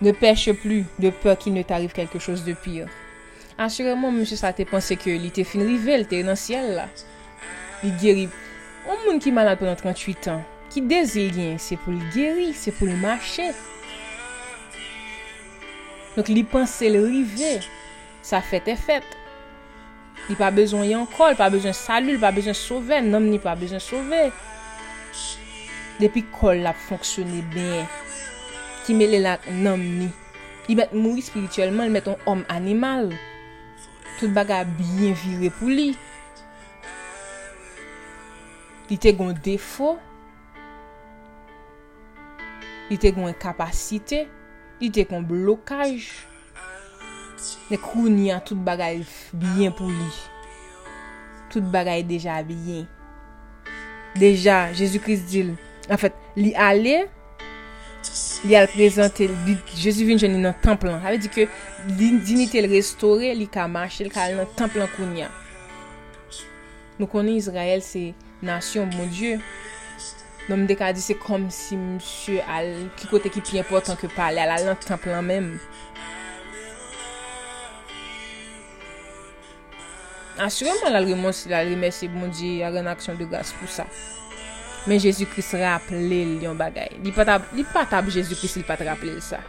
Ne 0.01 0.13
peche 0.13 0.55
plu 0.55 0.85
de 1.03 1.11
peur 1.11 1.39
ki 1.39 1.51
ne 1.51 1.65
t'arrive 1.67 1.93
kelke 1.93 2.21
chose 2.23 2.45
de 2.47 2.55
pire. 2.55 2.87
Assureman, 3.59 4.15
monsye 4.15 4.39
sa 4.39 4.53
te 4.55 4.63
pense 4.69 4.95
ke 5.03 5.17
li 5.19 5.33
te 5.35 5.43
fin 5.43 5.65
rivel, 5.67 6.07
te 6.07 6.21
nan 6.23 6.39
siel 6.39 6.77
la. 6.77 6.87
Li 7.83 7.91
geri. 7.99 8.29
On 8.87 9.01
moun 9.05 9.19
ki 9.19 9.33
malade 9.35 9.59
penan 9.59 9.79
38 9.81 10.31
an, 10.31 10.45
ki 10.71 10.85
dezil 10.87 11.33
gen, 11.35 11.59
se 11.59 11.75
pou 11.83 11.91
li 11.91 12.13
geri, 12.15 12.53
se 12.55 12.71
pou 12.77 12.87
li 12.87 12.95
mache. 13.03 13.51
Donk 16.15 16.31
li 16.31 16.45
pense 16.47 16.87
le 16.87 17.03
rive, 17.03 17.59
sa 18.23 18.39
fete 18.43 18.73
e 18.75 18.79
fete. 18.79 19.19
Li 20.29 20.37
pa 20.39 20.53
bezon 20.55 20.87
yon 20.87 21.07
kol, 21.11 21.35
pa 21.39 21.51
bezon 21.51 21.75
salul, 21.75 22.19
pa 22.23 22.31
bezon 22.37 22.57
sove, 22.57 23.03
nanm 23.03 23.27
ni 23.33 23.43
pa 23.43 23.55
bezon 23.59 23.83
sove. 23.83 24.29
Depi 25.99 26.23
kol 26.31 26.63
la 26.63 26.75
fonksyone 26.87 27.43
ben, 27.51 27.89
ki 28.89 28.97
mele 28.97 29.20
la 29.20 29.36
nanm 29.53 29.84
ni. 30.01 30.09
Li 30.68 30.76
met 30.78 30.95
mouri 30.97 31.20
spirituelman, 31.24 31.91
li 31.91 31.93
met 31.93 32.09
an 32.09 32.22
om 32.28 32.45
animal. 32.53 33.11
Tout 34.18 34.32
baga 34.32 34.62
biyen 34.64 35.16
vire 35.20 35.51
pou 35.59 35.68
li. 35.68 35.91
Li 38.89 38.97
te 38.97 39.12
gon 39.16 39.34
defo. 39.45 39.99
Li 42.89 42.97
te 43.01 43.12
gon 43.12 43.36
kapasite. 43.36 44.24
Li 44.80 44.89
te 44.95 45.05
gon 45.11 45.26
blokaj. 45.28 46.09
Ne 47.68 47.76
kou 47.80 48.09
ni 48.09 48.32
an 48.32 48.41
tout 48.41 48.57
bagay 48.64 49.03
biyen 49.36 49.76
pou 49.76 49.93
li. 49.93 50.11
Tout 51.53 51.64
bagay 51.76 52.07
deja 52.09 52.41
biyen. 52.45 52.89
Deja, 54.16 54.72
Jezu 54.72 54.97
Jezoukris 54.97 55.28
dil. 55.28 55.55
En 55.89 56.01
fèt, 56.01 56.16
fait, 56.16 56.41
li 56.41 56.57
ale... 56.57 57.07
li 58.45 58.57
al 58.57 58.69
prezante, 58.71 59.27
li, 59.47 59.57
Jezu 59.75 60.07
vin 60.07 60.21
jeni 60.21 60.39
nan 60.43 60.55
templan. 60.63 61.01
Ave 61.03 61.19
di 61.23 61.31
ke 61.33 61.49
dinite 61.99 62.63
l 62.63 62.69
restore, 62.71 63.33
li 63.35 63.49
ka 63.51 63.67
mache, 63.71 64.07
li 64.07 64.13
ka 64.15 64.29
al 64.29 64.39
nan 64.39 64.51
templan 64.59 64.91
kounya. 64.97 65.31
Nou 66.99 67.11
konen 67.11 67.37
Israel 67.39 67.83
se 67.83 68.13
nasyon, 68.43 68.91
mon 68.97 69.11
Diyo. 69.11 69.39
Non 70.49 70.63
mde 70.63 70.79
ka 70.81 70.93
di 70.97 71.03
se 71.05 71.15
kom 71.19 71.49
si 71.53 71.77
msye 71.77 72.43
al 72.49 72.73
ki 72.99 73.11
kote 73.11 73.33
ki 73.35 73.43
pi 73.45 73.61
important 73.63 73.99
ke 74.01 74.11
pale, 74.15 74.43
al 74.43 74.55
al 74.57 74.71
nan 74.71 74.81
templan 74.87 75.27
menm. 75.27 75.59
Asyreman 80.39 80.95
la 80.95 81.03
remonsi, 81.03 81.51
la 81.51 81.65
remersi, 81.67 82.07
bon 82.09 82.31
Diyo, 82.31 82.63
a 82.67 82.71
ren 82.71 82.87
aksyon 82.91 83.19
de 83.19 83.27
gas 83.31 83.51
pou 83.59 83.71
sa. 83.71 83.89
Men 84.89 85.01
Jezikris 85.03 85.53
rappele 85.61 86.24
li 86.24 86.47
yon 86.47 86.57
bagay. 86.57 86.97
Li 87.05 87.12
patab 87.12 88.09
Jezikris 88.09 88.57
li 88.57 88.64
pat 88.64 88.80
rappele 88.89 89.18
l 89.18 89.22
sa. 89.24 89.43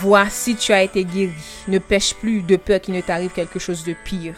Voasi 0.00 0.56
tu 0.58 0.74
a 0.74 0.82
ete 0.84 1.00
giri, 1.06 1.32
Ne 1.68 1.78
peche 1.78 2.16
plu 2.18 2.42
de 2.42 2.58
peur 2.60 2.80
ki 2.80 2.92
ne 2.92 3.00
t'arrive 3.00 3.32
kelke 3.32 3.60
chose 3.62 3.84
de 3.86 3.94
pire. 4.04 4.36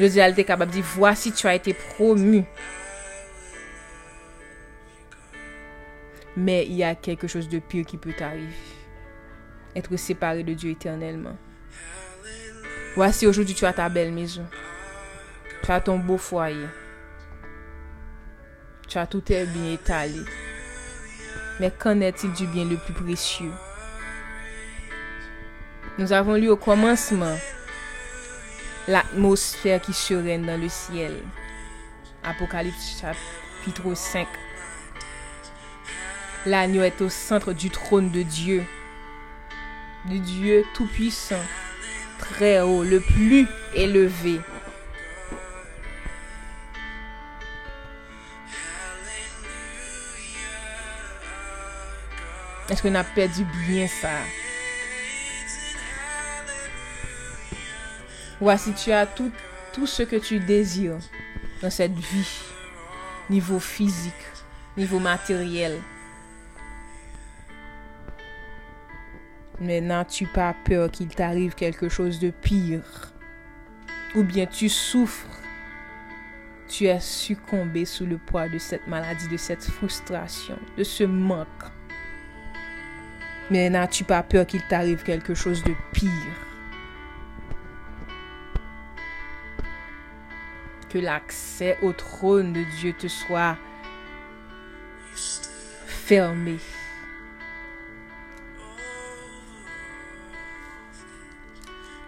Le 0.00 0.08
di 0.08 0.20
al 0.22 0.34
te 0.34 0.42
kabab 0.46 0.72
di, 0.72 0.82
voasi 0.96 1.30
tu 1.36 1.46
a 1.46 1.54
ete 1.54 1.76
promu. 1.92 2.42
Men 6.34 6.66
y 6.66 6.82
a 6.82 6.96
kelke 6.96 7.28
chose 7.28 7.48
de 7.52 7.60
pire 7.60 7.86
ki 7.86 8.00
peut 8.00 8.16
t'arrive. 8.16 8.58
Etre 9.76 9.96
separe 9.96 10.42
de 10.42 10.54
Dieu 10.54 10.72
eternelman. 10.72 11.36
Voasi 12.96 13.26
aujourd'hui 13.26 13.54
tu 13.54 13.66
a 13.66 13.72
ta 13.72 13.88
bel 13.88 14.10
maison. 14.12 14.46
Tu 15.62 15.70
a 15.70 15.80
ton 15.80 15.98
beau 15.98 16.18
foyer. 16.18 16.81
Tout 18.92 19.32
est 19.32 19.46
bien 19.46 19.72
étalé. 19.72 20.20
Mais 21.58 21.70
qu'en 21.70 21.98
est-il 22.00 22.30
du 22.34 22.46
bien 22.46 22.66
le 22.66 22.76
plus 22.76 22.92
précieux? 22.92 23.50
Nous 25.98 26.12
avons 26.12 26.34
lu 26.34 26.50
au 26.50 26.56
commencement 26.56 27.38
l'atmosphère 28.86 29.80
qui 29.80 29.94
sereine 29.94 30.44
dans 30.44 30.60
le 30.60 30.68
ciel. 30.68 31.14
Apocalypse 32.22 33.00
chapitre 33.00 33.94
5. 33.94 34.26
L'agneau 36.44 36.82
est 36.82 37.00
au 37.00 37.08
centre 37.08 37.54
du 37.54 37.70
trône 37.70 38.10
de 38.10 38.22
Dieu. 38.22 38.62
Du 40.04 40.18
Dieu 40.18 40.64
tout-puissant, 40.74 41.42
très 42.18 42.60
haut, 42.60 42.84
le 42.84 43.00
plus 43.00 43.46
élevé. 43.74 44.38
Est-ce 52.68 52.82
qu'on 52.82 52.94
a 52.94 53.04
perdu 53.04 53.44
bien 53.66 53.86
ça? 53.86 54.10
Voici, 58.40 58.72
tu 58.72 58.90
as 58.90 59.06
tout, 59.06 59.30
tout 59.72 59.86
ce 59.86 60.02
que 60.02 60.16
tu 60.16 60.40
désires 60.40 60.98
dans 61.60 61.70
cette 61.70 61.92
vie. 61.92 62.40
Niveau 63.30 63.60
physique, 63.60 64.12
niveau 64.76 64.98
matériel. 64.98 65.80
Mais 69.60 69.80
n'as-tu 69.80 70.26
pas 70.26 70.54
peur 70.64 70.90
qu'il 70.90 71.08
t'arrive 71.08 71.54
quelque 71.54 71.88
chose 71.88 72.18
de 72.18 72.30
pire? 72.30 73.12
Ou 74.14 74.24
bien 74.24 74.46
tu 74.46 74.68
souffres? 74.68 75.38
Tu 76.68 76.88
as 76.88 77.00
succombé 77.00 77.84
sous 77.84 78.06
le 78.06 78.18
poids 78.18 78.48
de 78.48 78.58
cette 78.58 78.86
maladie, 78.86 79.28
de 79.28 79.36
cette 79.36 79.62
frustration, 79.62 80.58
de 80.76 80.84
ce 80.84 81.04
manque. 81.04 81.71
Mais 83.52 83.68
n'as-tu 83.68 84.04
pas 84.04 84.22
peur 84.22 84.46
qu'il 84.46 84.66
t'arrive 84.66 85.02
quelque 85.02 85.34
chose 85.34 85.62
de 85.62 85.74
pire 85.92 86.10
Que 90.88 90.96
l'accès 90.96 91.76
au 91.82 91.92
trône 91.92 92.54
de 92.54 92.62
Dieu 92.78 92.94
te 92.94 93.08
soit 93.08 93.58
fermé. 95.14 96.56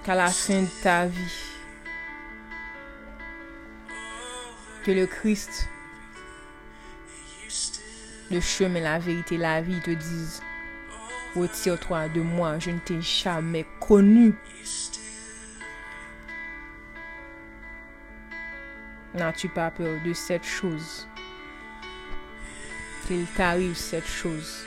Qu'à 0.02 0.14
la 0.14 0.28
fin 0.28 0.62
de 0.62 0.82
ta 0.82 1.04
vie, 1.04 1.42
que 4.82 4.92
le 4.92 5.04
Christ, 5.04 5.68
le 8.30 8.40
chemin, 8.40 8.80
la 8.80 8.98
vérité, 8.98 9.36
la 9.36 9.60
vie 9.60 9.80
te 9.82 9.90
disent 9.90 10.40
Retire-toi 11.36 12.08
de 12.10 12.20
moi, 12.20 12.58
je 12.58 12.70
ne 12.70 12.78
t'ai 12.78 13.00
jamais 13.00 13.66
connu. 13.80 14.34
N'as-tu 19.14 19.48
pas 19.48 19.70
peur 19.70 19.98
de 20.04 20.12
cette 20.12 20.44
chose? 20.44 21.08
Qu'il 23.06 23.26
t'arrive 23.26 23.76
cette 23.76 24.06
chose 24.06 24.64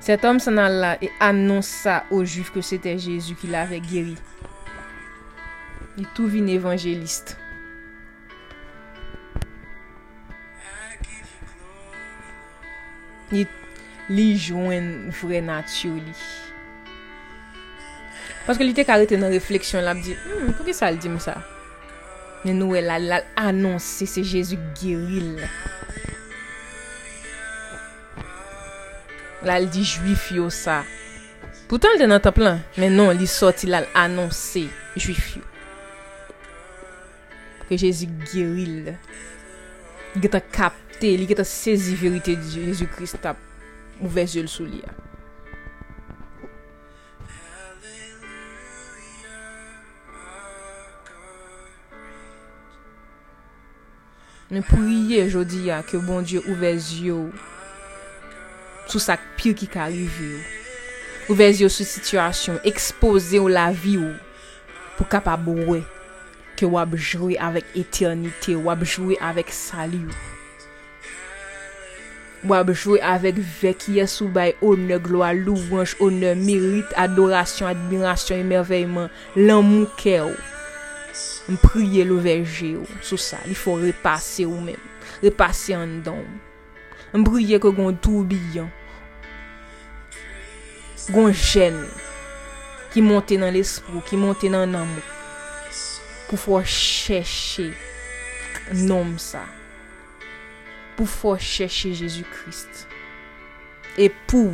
Cet 0.00 0.24
homme 0.24 0.40
s'en 0.40 0.56
alla 0.56 1.00
et 1.00 1.12
annonça 1.20 2.04
aux 2.10 2.24
Juifs 2.24 2.50
que 2.50 2.60
c'était 2.60 2.98
Jésus 2.98 3.36
qui 3.36 3.46
l'avait 3.46 3.78
guéri. 3.78 4.16
Il 5.96 6.06
tout 6.08 6.26
vit 6.26 6.42
évangéliste. 6.50 7.36
Li, 13.32 13.46
li 14.12 14.28
jwen 14.36 15.12
vre 15.22 15.40
natyo 15.44 15.96
li. 15.96 16.16
Paske 18.46 18.66
li 18.66 18.74
te 18.74 18.84
karete 18.84 19.16
nan 19.20 19.32
refleksyon 19.32 19.84
la, 19.86 19.94
di, 19.94 20.16
hmm, 20.18 20.54
pou 20.58 20.66
ki 20.66 20.74
sa 20.76 20.88
al 20.90 20.98
di 21.00 21.10
mou 21.12 21.22
sa? 21.22 21.38
Men 22.42 22.58
nou 22.58 22.74
el 22.74 22.90
al 22.90 23.12
anonsi 23.38 24.08
se 24.10 24.24
Jezu 24.26 24.58
geril. 24.78 25.36
La 29.46 29.60
al 29.60 29.68
di 29.70 29.84
juif 29.86 30.32
yo 30.34 30.48
sa. 30.50 30.80
Poutan 31.70 31.94
l 31.94 32.02
de 32.02 32.08
nan 32.10 32.22
ta 32.22 32.34
plan, 32.34 32.58
men 32.76 32.98
non 32.98 33.14
li 33.14 33.30
soti 33.30 33.70
la 33.70 33.84
al 33.84 33.88
anonsi 34.08 34.66
juif 34.98 35.36
yo. 35.38 35.46
Ke 37.70 37.78
Jezu 37.78 38.10
geril. 38.26 38.90
Gita 40.18 40.42
kap 40.42 40.81
verite 41.02 41.18
li, 41.18 41.26
ki 41.26 41.36
ta 41.36 41.44
sezi 41.44 41.96
verite 41.98 42.36
di 42.38 42.60
Jezu 42.62 42.86
Christ 42.86 43.18
ta 43.22 43.34
ouve 44.02 44.24
zyol 44.26 44.48
sou 44.50 44.66
li 44.66 44.82
ya. 44.82 44.92
Men 54.52 54.64
priye 54.68 55.24
jodi 55.32 55.68
ya 55.70 55.80
ke 55.86 55.98
bon 56.04 56.22
Diyo 56.22 56.42
ouve 56.44 56.74
zye 56.76 57.14
sou 58.90 59.00
sak 59.00 59.22
pir 59.38 59.56
ki 59.56 59.66
ka 59.70 59.86
arrive 59.88 60.28
yo. 60.34 60.42
Ouve 61.30 61.48
zye 61.56 61.70
sou 61.70 61.88
situasyon, 61.88 62.60
expose 62.68 63.40
ou 63.40 63.48
la 63.48 63.70
vi 63.72 63.96
yo 63.96 64.12
pou 64.98 65.08
kapab 65.08 65.48
ouwe. 65.48 65.80
Ke 66.58 66.68
wap 66.68 66.92
jwe 66.94 67.38
avèk 67.40 67.72
eternite, 67.80 68.54
wap 68.60 68.84
jwe 68.84 69.16
avèk 69.24 69.50
sali 69.56 70.04
yo. 70.04 70.20
Mwab 72.42 72.72
jwe 72.74 72.98
avèk 73.06 73.36
vekye 73.38 74.02
sou 74.10 74.26
bay 74.34 74.56
one 74.66 74.96
gloa, 74.98 75.28
louvanj, 75.30 75.92
one 76.02 76.32
merit, 76.40 76.90
adorasyon, 76.98 77.68
admirasyon, 77.70 78.42
emerveyman, 78.42 79.12
lan 79.38 79.62
mou 79.62 79.86
kè 80.00 80.16
ou. 80.24 80.34
M 81.46 81.60
priye 81.62 82.02
louveje 82.08 82.72
ou, 82.80 82.98
sou 82.98 83.20
sa, 83.20 83.38
li 83.46 83.54
fò 83.54 83.76
repase 83.78 84.48
ou 84.48 84.58
men, 84.58 84.82
repase 85.22 85.78
an 85.78 86.00
don. 86.02 86.26
M 87.14 87.22
priye 87.28 87.62
kè 87.62 87.74
gon 87.78 87.94
toubiyan, 88.02 88.66
gon 91.14 91.30
jen, 91.30 91.78
ki 92.90 93.06
monte 93.06 93.38
nan 93.38 93.54
l'espou, 93.54 94.02
ki 94.10 94.18
monte 94.18 94.50
nan 94.50 94.74
nan 94.74 94.90
mou, 94.90 95.08
pou 96.26 96.42
fò 96.42 96.64
chèche 96.66 97.70
nom 98.82 99.14
sa. 99.22 99.46
pou 100.96 101.08
fò 101.08 101.36
chèche 101.40 101.92
Jésus 101.98 102.26
Christ. 102.28 102.86
E 104.00 104.08
pou, 104.30 104.52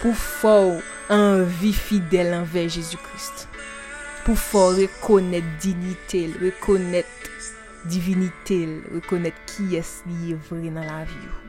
pou 0.00 0.12
fò 0.16 0.56
anvi 1.12 1.72
fidèl 1.76 2.34
anve 2.36 2.66
Jésus 2.68 3.00
Christ. 3.08 3.46
Pou 4.26 4.34
fò 4.34 4.68
rekonèt 4.76 5.56
dignité, 5.62 6.26
rekonèt 6.42 7.32
divinité, 7.86 8.64
rekonèt 8.94 9.42
ki 9.52 9.76
es 9.78 10.00
liye 10.10 10.38
vre 10.48 10.70
nan 10.70 10.88
la 10.88 11.02
vi 11.06 11.20
ou. 11.26 11.46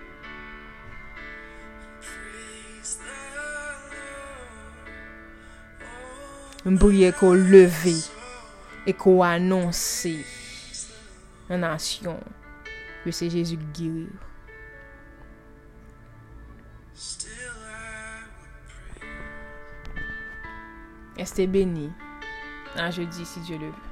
Mbouye 6.68 7.14
ko 7.16 7.32
leve 7.32 7.96
e 8.86 8.92
ko 8.92 9.22
anonsi 9.24 10.18
nan 11.48 11.64
asyon 11.70 12.20
que 13.04 13.12
c'est 13.12 13.30
Jésus 13.30 13.58
qui 13.74 13.84
guérit. 13.84 14.10
Restez 21.18 21.48
béni. 21.48 21.92
Un 22.76 22.92
jeudi 22.92 23.26
si 23.26 23.40
Dieu 23.42 23.58
le 23.58 23.68
veut. 23.68 23.87